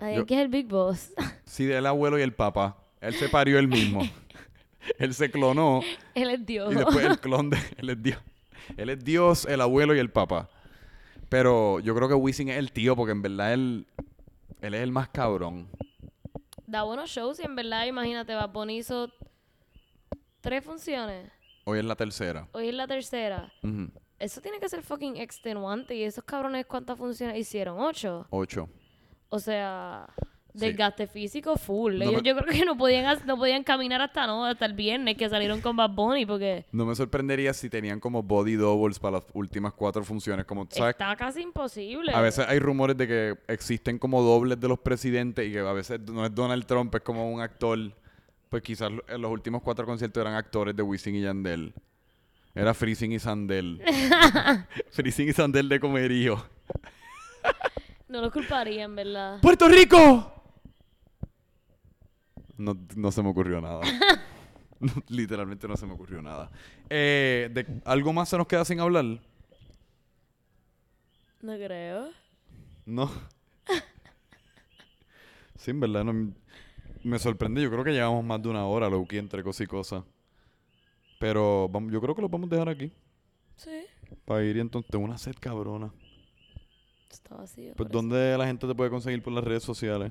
[0.00, 1.12] Yo- que es el Big Boss.
[1.44, 2.78] Sí, del abuelo y el papá.
[3.00, 4.00] Él se parió él mismo.
[4.98, 5.82] él se clonó
[6.14, 6.72] Él es Dios.
[6.72, 7.58] y después el clon de...
[7.76, 8.18] Él es Dios.
[8.78, 10.48] Él es Dios, el abuelo y el papá.
[11.28, 13.86] Pero yo creo que Wisin es el tío porque en verdad él...
[14.62, 15.68] Él es el más cabrón.
[16.66, 19.10] Da buenos shows y en verdad, imagínate, Bad Bunny hizo
[20.40, 21.30] tres funciones.
[21.64, 22.48] Hoy es la tercera.
[22.52, 23.52] Hoy es la tercera.
[23.62, 23.90] Ujú.
[24.22, 25.94] Eso tiene que ser fucking extenuante.
[25.96, 27.78] ¿Y esos cabrones cuántas funciones hicieron?
[27.80, 28.26] ¿Ocho?
[28.30, 28.68] Ocho.
[29.30, 30.06] O sea,
[30.54, 30.66] Sí.
[30.66, 31.96] desgaste físico full.
[31.98, 34.74] No Ellos, me- yo creo que no podían, no podían caminar hasta no hasta el
[34.74, 38.98] viernes que salieron con Bad Bunny porque No me sorprendería si tenían como body doubles
[38.98, 40.44] para las últimas cuatro funciones.
[40.44, 40.90] Como, ¿sabes?
[40.92, 42.12] está casi imposible.
[42.12, 45.72] A veces hay rumores de que existen como dobles de los presidentes y que a
[45.72, 47.78] veces no es Donald Trump, es como un actor.
[48.50, 51.72] Pues quizás en los últimos cuatro conciertos eran actores de Wisin y Yandel.
[52.54, 53.82] Era Freezing y Sandel.
[54.90, 56.44] Freezing y Sandel de comerío.
[58.08, 59.40] No los culparían, ¿verdad?
[59.40, 60.32] ¡Puerto Rico!
[62.58, 63.80] No, no se me ocurrió nada.
[64.82, 66.50] No, literalmente no se me ocurrió nada.
[66.90, 69.04] Eh, de, ¿Algo más se nos queda sin hablar?
[71.40, 72.10] No creo.
[72.84, 73.08] No.
[75.56, 76.34] Sí, en verdad no,
[77.04, 77.62] me sorprende.
[77.62, 80.02] Yo creo que llevamos más de una hora, Loki, entre cosas y cosas.
[81.22, 82.92] Pero vamos, yo creo que lo vamos a dejar aquí.
[83.54, 83.86] Sí.
[84.24, 85.92] Para ir y entonces tengo una sed cabrona.
[87.08, 87.74] Está vacío.
[87.76, 87.96] Pues eso.
[87.96, 90.10] ¿dónde la gente te puede conseguir por las redes sociales?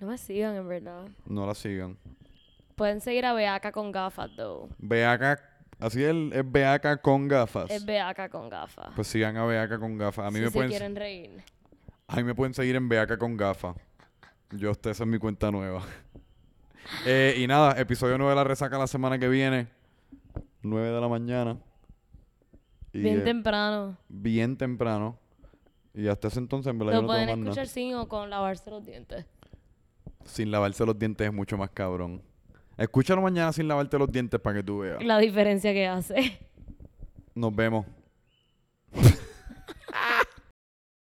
[0.00, 1.06] No me sigan, en verdad.
[1.26, 1.98] No la sigan.
[2.76, 4.70] Pueden seguir a Beaca con gafas, though.
[4.78, 5.38] Beaca,
[5.78, 7.70] así es, es Beaca con gafas.
[7.70, 8.88] Es Beaca con gafas.
[8.96, 10.28] Pues sigan a Beaca con gafas.
[10.28, 11.42] A mí si me se pueden quieren reír.
[12.06, 13.76] A mí me pueden seguir en Beaca con gafas.
[14.50, 15.84] Yo, esta esa es mi cuenta nueva.
[17.06, 19.68] Eh, y nada, episodio 9 de la resaca la semana que viene.
[20.62, 21.58] 9 de la mañana.
[22.92, 23.96] Y, Bien eh, temprano.
[24.08, 25.18] bien temprano.
[25.94, 27.50] Y hasta ese entonces, en verdad, yo Lo no tengo pueden nada.
[27.50, 29.24] escuchar sin o con lavarse los dientes.
[30.24, 32.22] Sin lavarse los dientes es mucho más cabrón.
[32.76, 35.02] Escúchalo mañana sin lavarte los dientes para que tú veas.
[35.02, 36.38] La diferencia que hace.
[37.34, 37.86] Nos vemos.